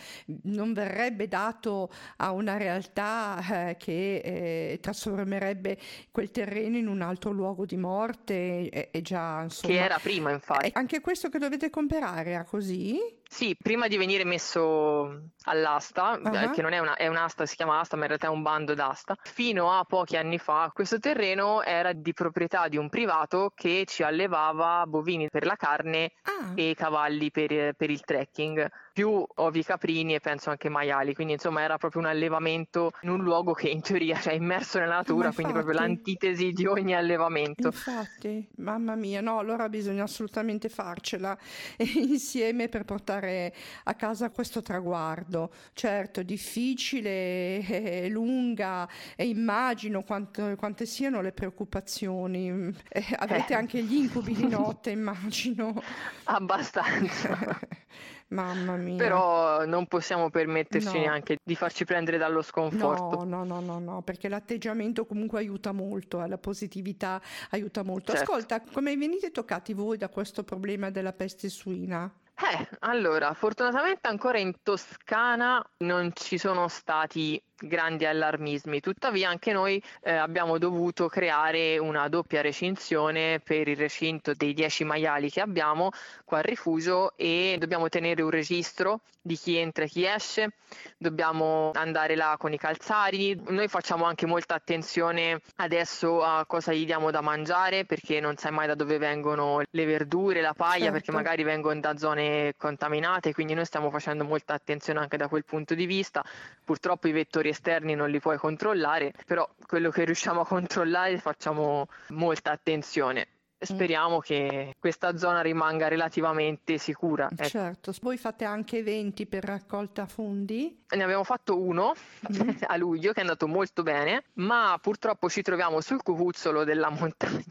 non 0.43 0.73
verrebbe 0.73 1.27
dato 1.27 1.89
a 2.17 2.33
una 2.33 2.57
realtà 2.57 3.69
eh, 3.69 3.77
che 3.79 4.17
eh, 4.17 4.77
trasformerebbe 4.79 5.75
quel 6.11 6.29
terreno 6.29 6.77
in 6.77 6.87
un 6.87 7.01
altro 7.01 7.31
luogo 7.31 7.65
di 7.65 7.77
morte 7.77 8.69
è, 8.69 8.91
è 8.91 9.01
già 9.01 9.41
insomma... 9.41 9.73
Che 9.73 9.79
era 9.79 9.97
prima, 9.97 10.29
infatti. 10.29 10.69
Anche 10.73 11.01
questo 11.01 11.29
che 11.29 11.39
dovete 11.39 11.71
comprare 11.71 12.29
era 12.29 12.43
così? 12.43 13.17
Sì, 13.31 13.55
prima 13.55 13.87
di 13.87 13.95
venire 13.95 14.23
messo 14.23 15.33
all'asta, 15.79 16.19
uh-huh. 16.21 16.51
che 16.51 16.61
non 16.61 16.73
è, 16.73 16.79
una, 16.79 16.95
è 16.95 17.07
un'asta, 17.07 17.45
si 17.45 17.55
chiama 17.55 17.79
asta, 17.79 17.95
ma 17.95 18.03
in 18.03 18.09
realtà 18.09 18.27
è 18.27 18.29
un 18.29 18.41
bando 18.41 18.73
d'asta, 18.73 19.15
fino 19.23 19.71
a 19.71 19.83
pochi 19.85 20.17
anni 20.17 20.37
fa 20.37 20.69
questo 20.73 20.99
terreno 20.99 21.63
era 21.63 21.93
di 21.93 22.13
proprietà 22.13 22.67
di 22.67 22.77
un 22.77 22.89
privato 22.89 23.51
che 23.55 23.85
ci 23.87 24.03
allevava 24.03 24.85
bovini 24.85 25.29
per 25.29 25.45
la 25.45 25.55
carne 25.55 26.11
ah. 26.23 26.51
e 26.55 26.75
cavalli 26.75 27.31
per, 27.31 27.73
per 27.75 27.89
il 27.89 28.01
trekking 28.01 28.69
più 28.99 29.25
ovi 29.35 29.63
caprini 29.63 30.15
e 30.15 30.19
penso 30.19 30.49
anche 30.49 30.67
maiali, 30.67 31.13
quindi 31.13 31.31
insomma 31.31 31.61
era 31.61 31.77
proprio 31.77 32.01
un 32.01 32.07
allevamento 32.07 32.91
in 33.03 33.09
un 33.11 33.23
luogo 33.23 33.53
che 33.53 33.69
in 33.69 33.79
teoria 33.79 34.17
è 34.17 34.19
cioè, 34.19 34.33
immerso 34.33 34.77
nella 34.77 34.95
natura, 34.95 35.31
quindi 35.31 35.53
proprio 35.53 35.79
l'antitesi 35.79 36.51
di 36.51 36.65
ogni 36.65 36.93
allevamento. 36.93 37.67
Infatti, 37.67 38.45
mamma 38.57 38.95
mia, 38.95 39.21
no, 39.21 39.39
allora 39.39 39.69
bisogna 39.69 40.03
assolutamente 40.03 40.67
farcela 40.67 41.37
insieme 41.95 42.67
per 42.67 42.83
portare 42.83 43.53
a 43.85 43.93
casa 43.93 44.31
questo 44.31 44.61
traguardo. 44.61 45.53
Certo, 45.71 46.21
difficile, 46.21 48.09
lunga 48.09 48.85
e 49.15 49.29
immagino 49.29 50.03
quanto, 50.03 50.57
quante 50.57 50.85
siano 50.85 51.21
le 51.21 51.31
preoccupazioni. 51.31 52.75
Eh, 52.89 53.05
avete 53.15 53.53
eh. 53.53 53.55
anche 53.55 53.81
gli 53.81 53.95
incubi 53.95 54.33
di 54.33 54.47
notte, 54.49 54.89
immagino. 54.91 55.81
Abbastanza. 56.25 57.59
Mamma 58.29 58.75
mia. 58.75 58.97
Però 58.97 59.65
non 59.65 59.87
possiamo 59.87 60.29
permetterci 60.29 60.93
no. 60.93 60.99
neanche 60.99 61.37
di 61.43 61.55
farci 61.55 61.85
prendere 61.85 62.17
dallo 62.17 62.41
sconforto. 62.41 63.23
No, 63.23 63.43
no, 63.43 63.59
no, 63.59 63.59
no, 63.59 63.79
no 63.79 64.01
perché 64.01 64.29
l'atteggiamento 64.29 65.05
comunque 65.05 65.39
aiuta 65.39 65.71
molto, 65.71 66.23
eh, 66.23 66.27
la 66.27 66.37
positività 66.37 67.21
aiuta 67.51 67.83
molto. 67.83 68.11
Certo. 68.11 68.31
Ascolta, 68.31 68.61
come 68.61 68.95
venite 68.95 69.31
toccati 69.31 69.73
voi 69.73 69.97
da 69.97 70.09
questo 70.09 70.43
problema 70.43 70.91
della 70.91 71.13
peste 71.13 71.49
suina? 71.49 72.11
Eh, 72.35 72.69
allora, 72.79 73.33
fortunatamente 73.33 74.07
ancora 74.07 74.37
in 74.37 74.53
Toscana 74.63 75.61
non 75.79 76.11
ci 76.13 76.37
sono 76.37 76.67
stati 76.67 77.41
grandi 77.59 78.05
allarmismi, 78.05 78.79
tuttavia 78.79 79.29
anche 79.29 79.51
noi 79.51 79.81
eh, 80.01 80.13
abbiamo 80.13 80.57
dovuto 80.57 81.07
creare 81.07 81.77
una 81.77 82.07
doppia 82.07 82.41
recinzione 82.41 83.39
per 83.39 83.67
il 83.67 83.77
recinto 83.77 84.33
dei 84.33 84.53
10 84.53 84.83
maiali 84.83 85.29
che 85.29 85.41
abbiamo 85.41 85.91
qua 86.23 86.37
al 86.37 86.43
rifugio 86.43 87.13
e 87.15 87.55
dobbiamo 87.59 87.89
tenere 87.89 88.21
un 88.21 88.29
registro 88.29 89.01
di 89.21 89.35
chi 89.35 89.57
entra 89.57 89.83
e 89.83 89.87
chi 89.87 90.05
esce, 90.05 90.53
dobbiamo 90.97 91.71
andare 91.73 92.15
là 92.15 92.35
con 92.39 92.53
i 92.53 92.57
calzari, 92.57 93.39
noi 93.47 93.67
facciamo 93.67 94.05
anche 94.05 94.25
molta 94.25 94.55
attenzione 94.55 95.41
adesso 95.57 96.23
a 96.23 96.45
cosa 96.45 96.73
gli 96.73 96.85
diamo 96.85 97.11
da 97.11 97.21
mangiare 97.21 97.85
perché 97.85 98.19
non 98.19 98.37
sai 98.37 98.51
mai 98.51 98.67
da 98.67 98.75
dove 98.75 98.97
vengono 98.97 99.61
le 99.69 99.85
verdure, 99.85 100.41
la 100.41 100.53
paglia 100.53 100.85
certo. 100.85 100.91
perché 100.93 101.11
magari 101.11 101.43
vengono 101.43 101.79
da 101.79 101.97
zone 101.97 102.53
contaminate, 102.57 103.33
quindi 103.33 103.53
noi 103.53 103.65
stiamo 103.65 103.89
facendo 103.91 104.23
molta 104.23 104.53
attenzione 104.53 104.99
anche 104.99 105.17
da 105.17 105.27
quel 105.27 105.45
punto 105.45 105.75
di 105.75 105.85
vista. 105.85 106.23
Purtroppo 106.63 107.07
i 107.07 107.11
vettori 107.11 107.48
esterni 107.49 107.95
non 107.95 108.09
li 108.09 108.19
puoi 108.19 108.37
controllare, 108.37 109.13
però 109.25 109.47
quello 109.65 109.89
che 109.89 110.05
riusciamo 110.05 110.41
a 110.41 110.45
controllare 110.45 111.17
facciamo 111.19 111.87
molta 112.09 112.51
attenzione. 112.51 113.27
speriamo 113.61 114.19
che 114.19 114.75
questa 114.79 115.17
zona 115.17 115.41
rimanga 115.41 115.89
relativamente 115.89 116.77
sicura. 116.77 117.27
Ecco. 117.29 117.43
Certo, 117.49 117.93
voi 118.01 118.17
fate 118.17 118.45
anche 118.45 118.77
eventi 118.77 119.25
per 119.25 119.43
raccolta 119.43 120.05
fondi? 120.05 120.78
Ne 120.91 121.03
abbiamo 121.03 121.23
fatto 121.23 121.59
uno 121.59 121.93
mm. 122.31 122.49
a 122.67 122.75
luglio 122.77 123.11
che 123.11 123.19
è 123.19 123.21
andato 123.21 123.47
molto 123.47 123.83
bene, 123.83 124.23
ma 124.33 124.77
purtroppo 124.81 125.29
ci 125.29 125.41
troviamo 125.41 125.81
sul 125.81 126.01
cucuzzolo 126.01 126.63
della 126.63 126.89
montagna 126.89 127.43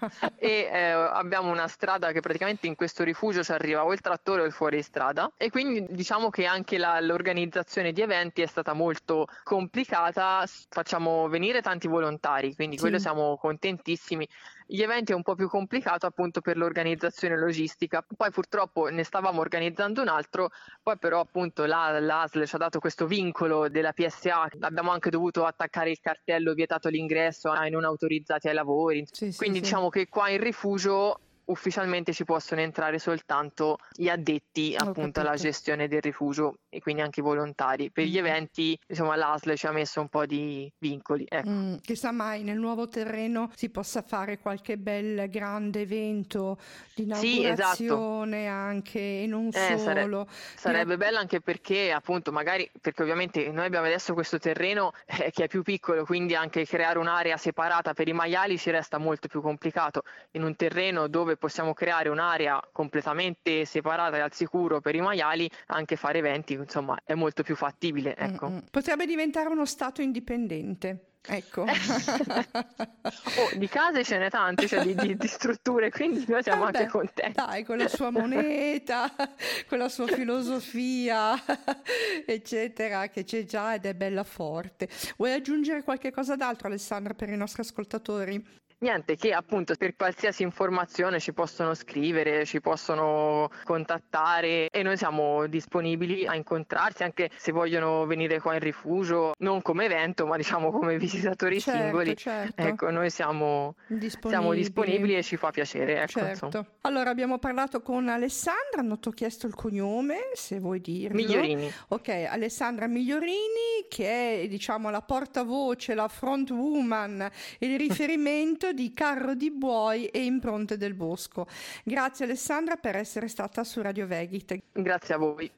e 0.36 0.68
eh, 0.72 0.90
abbiamo 0.90 1.50
una 1.50 1.68
strada 1.68 2.12
che 2.12 2.20
praticamente 2.20 2.66
in 2.66 2.74
questo 2.74 3.04
rifugio 3.04 3.42
ci 3.42 3.52
arriva 3.52 3.84
o 3.84 3.92
il 3.92 4.00
trattore 4.00 4.42
o 4.42 4.44
il 4.44 4.52
fuoristrada 4.52 5.30
e 5.36 5.50
quindi 5.50 5.84
diciamo 5.88 6.30
che 6.30 6.46
anche 6.46 6.78
la, 6.78 7.00
l'organizzazione 7.00 7.92
di 7.92 8.00
eventi 8.00 8.42
è 8.42 8.46
stata 8.46 8.72
molto 8.72 9.26
complicata, 9.42 10.44
facciamo 10.68 11.28
venire 11.28 11.60
tanti 11.60 11.88
volontari, 11.88 12.54
quindi 12.54 12.76
sì. 12.76 12.82
quello 12.82 12.98
siamo 12.98 13.36
contentissimi 13.36 14.26
gli 14.66 14.82
eventi 14.82 15.12
è 15.12 15.14
un 15.14 15.22
po' 15.22 15.36
più 15.36 15.48
complicato 15.48 16.06
appunto 16.06 16.40
per 16.40 16.56
l'organizzazione 16.56 17.38
logistica. 17.38 18.04
Poi 18.16 18.30
purtroppo 18.30 18.88
ne 18.88 19.04
stavamo 19.04 19.40
organizzando 19.40 20.02
un 20.02 20.08
altro, 20.08 20.50
poi 20.82 20.98
però 20.98 21.20
appunto 21.20 21.64
la, 21.66 21.98
l'ASL 22.00 22.46
ci 22.46 22.54
ha 22.56 22.58
dato 22.58 22.80
questo 22.86 23.08
vincolo 23.08 23.68
della 23.68 23.92
PSA, 23.92 24.48
abbiamo 24.60 24.92
anche 24.92 25.10
dovuto 25.10 25.44
attaccare 25.44 25.90
il 25.90 25.98
cartello 26.00 26.54
vietato 26.54 26.88
l'ingresso 26.88 27.50
ai 27.50 27.68
non 27.68 27.84
autorizzati 27.84 28.46
ai 28.46 28.54
lavori. 28.54 29.04
Sì, 29.10 29.34
Quindi 29.34 29.56
sì, 29.56 29.62
diciamo 29.64 29.90
sì. 29.90 29.98
che 29.98 30.08
qua 30.08 30.28
in 30.28 30.40
rifugio 30.40 31.18
ufficialmente 31.46 32.12
ci 32.12 32.24
possono 32.24 32.60
entrare 32.60 32.98
soltanto 32.98 33.78
gli 33.92 34.08
addetti 34.08 34.74
appunto 34.76 35.20
alla 35.20 35.36
gestione 35.36 35.88
del 35.88 36.00
rifugio 36.00 36.58
e 36.68 36.80
quindi 36.80 37.02
anche 37.02 37.20
i 37.20 37.22
volontari. 37.22 37.90
Per 37.90 38.04
gli 38.04 38.16
mm. 38.16 38.26
eventi, 38.26 38.78
insomma, 38.86 39.16
l'ASL 39.16 39.54
ci 39.54 39.66
ha 39.66 39.72
messo 39.72 40.00
un 40.00 40.08
po' 40.08 40.26
di 40.26 40.70
vincoli. 40.78 41.24
Ecco. 41.28 41.48
Mm, 41.48 41.74
chissà 41.80 42.12
mai 42.12 42.42
nel 42.42 42.58
nuovo 42.58 42.88
terreno 42.88 43.50
si 43.54 43.70
possa 43.70 44.02
fare 44.02 44.38
qualche 44.38 44.76
bel 44.76 45.28
grande 45.30 45.80
evento 45.80 46.58
di 46.94 47.04
inaugurazione 47.04 48.36
sì, 48.36 48.44
esatto. 48.44 48.54
anche 48.54 49.22
e 49.22 49.26
non 49.26 49.48
eh, 49.52 49.78
solo. 49.78 49.78
Sare- 49.78 50.26
sarebbe 50.56 50.92
Io... 50.92 50.98
bello 50.98 51.18
anche 51.18 51.40
perché 51.40 51.92
appunto 51.92 52.32
magari 52.32 52.68
perché 52.80 53.02
ovviamente 53.02 53.50
noi 53.50 53.66
abbiamo 53.66 53.86
adesso 53.86 54.14
questo 54.14 54.38
terreno 54.38 54.92
eh, 55.06 55.30
che 55.30 55.44
è 55.44 55.48
più 55.48 55.62
piccolo, 55.62 56.04
quindi 56.04 56.34
anche 56.34 56.66
creare 56.66 56.98
un'area 56.98 57.36
separata 57.36 57.94
per 57.94 58.08
i 58.08 58.12
maiali 58.12 58.58
ci 58.58 58.70
resta 58.70 58.98
molto 58.98 59.28
più 59.28 59.40
complicato. 59.40 60.02
In 60.32 60.42
un 60.42 60.56
terreno 60.56 61.08
dove 61.08 61.35
possiamo 61.36 61.74
creare 61.74 62.08
un'area 62.08 62.60
completamente 62.72 63.64
separata 63.64 64.16
e 64.16 64.20
al 64.20 64.32
sicuro 64.32 64.80
per 64.80 64.94
i 64.94 65.00
maiali, 65.00 65.48
anche 65.66 65.96
fare 65.96 66.18
eventi, 66.18 66.54
insomma, 66.54 66.98
è 67.04 67.14
molto 67.14 67.42
più 67.42 67.56
fattibile. 67.56 68.16
Ecco. 68.16 68.48
Mm-hmm. 68.48 68.58
Potrebbe 68.70 69.06
diventare 69.06 69.48
uno 69.48 69.64
stato 69.64 70.02
indipendente. 70.02 71.14
Ecco. 71.28 71.62
oh, 71.66 73.56
di 73.56 73.68
case 73.68 74.04
ce 74.04 74.18
n'è 74.18 74.30
tante, 74.30 74.68
cioè 74.68 74.84
di, 74.84 74.94
di, 74.94 75.16
di 75.16 75.26
strutture, 75.26 75.90
quindi 75.90 76.24
noi 76.28 76.42
siamo 76.42 76.64
Vabbè, 76.64 76.78
anche 76.78 76.90
contenti. 76.90 77.32
Dai, 77.34 77.64
con 77.64 77.78
la 77.78 77.88
sua 77.88 78.10
moneta, 78.10 79.12
con 79.66 79.78
la 79.78 79.88
sua 79.88 80.06
filosofia, 80.06 81.34
eccetera, 82.24 83.08
che 83.08 83.24
c'è 83.24 83.44
già 83.44 83.74
ed 83.74 83.86
è 83.86 83.94
bella 83.94 84.22
forte. 84.22 84.88
Vuoi 85.16 85.32
aggiungere 85.32 85.82
qualche 85.82 86.12
cosa 86.12 86.36
d'altro, 86.36 86.68
Alessandra, 86.68 87.14
per 87.14 87.28
i 87.28 87.36
nostri 87.36 87.62
ascoltatori? 87.62 88.64
Niente, 88.78 89.16
che 89.16 89.32
appunto 89.32 89.74
per 89.74 89.96
qualsiasi 89.96 90.42
informazione 90.42 91.18
ci 91.18 91.32
possono 91.32 91.72
scrivere, 91.72 92.44
ci 92.44 92.60
possono 92.60 93.48
contattare 93.64 94.68
e 94.68 94.82
noi 94.82 94.98
siamo 94.98 95.46
disponibili 95.46 96.26
a 96.26 96.34
incontrarsi 96.34 97.02
anche 97.02 97.30
se 97.36 97.52
vogliono 97.52 98.04
venire 98.04 98.38
qua 98.38 98.52
in 98.52 98.60
rifugio, 98.60 99.32
non 99.38 99.62
come 99.62 99.86
evento, 99.86 100.26
ma 100.26 100.36
diciamo 100.36 100.70
come 100.70 100.98
visitatori 101.00 101.58
certo, 101.58 101.80
singoli. 101.80 102.16
Certo. 102.16 102.60
Ecco, 102.60 102.90
noi 102.90 103.08
siamo 103.08 103.76
disponibili. 103.86 104.28
siamo 104.28 104.52
disponibili. 104.52 105.16
e 105.16 105.22
ci 105.22 105.38
fa 105.38 105.50
piacere. 105.50 106.02
Ecco, 106.02 106.20
certo. 106.20 106.66
Allora 106.82 107.08
abbiamo 107.08 107.38
parlato 107.38 107.80
con 107.80 108.08
Alessandra, 108.08 108.80
hanno 108.80 108.98
chiesto 108.98 109.46
il 109.46 109.54
cognome, 109.54 110.32
se 110.34 110.58
vuoi 110.58 110.82
dirlo. 110.82 111.16
Migliorini. 111.16 111.72
Ok, 111.88 112.08
Alessandra 112.28 112.86
Migliorini 112.86 113.86
che 113.88 114.42
è 114.42 114.48
diciamo 114.48 114.90
la 114.90 115.00
portavoce, 115.00 115.94
la 115.94 116.08
front 116.08 116.50
woman, 116.50 117.28
il 117.60 117.78
riferimento 117.78 118.65
di 118.72 118.92
Carro 118.92 119.34
di 119.34 119.50
Buoi 119.50 120.06
e 120.06 120.24
Impronte 120.24 120.76
del 120.76 120.94
Bosco. 120.94 121.46
Grazie 121.84 122.24
Alessandra 122.24 122.76
per 122.76 122.96
essere 122.96 123.28
stata 123.28 123.64
su 123.64 123.82
Radio 123.82 124.06
Vegit. 124.06 124.58
Grazie 124.72 125.14
a 125.14 125.18
voi. 125.18 125.50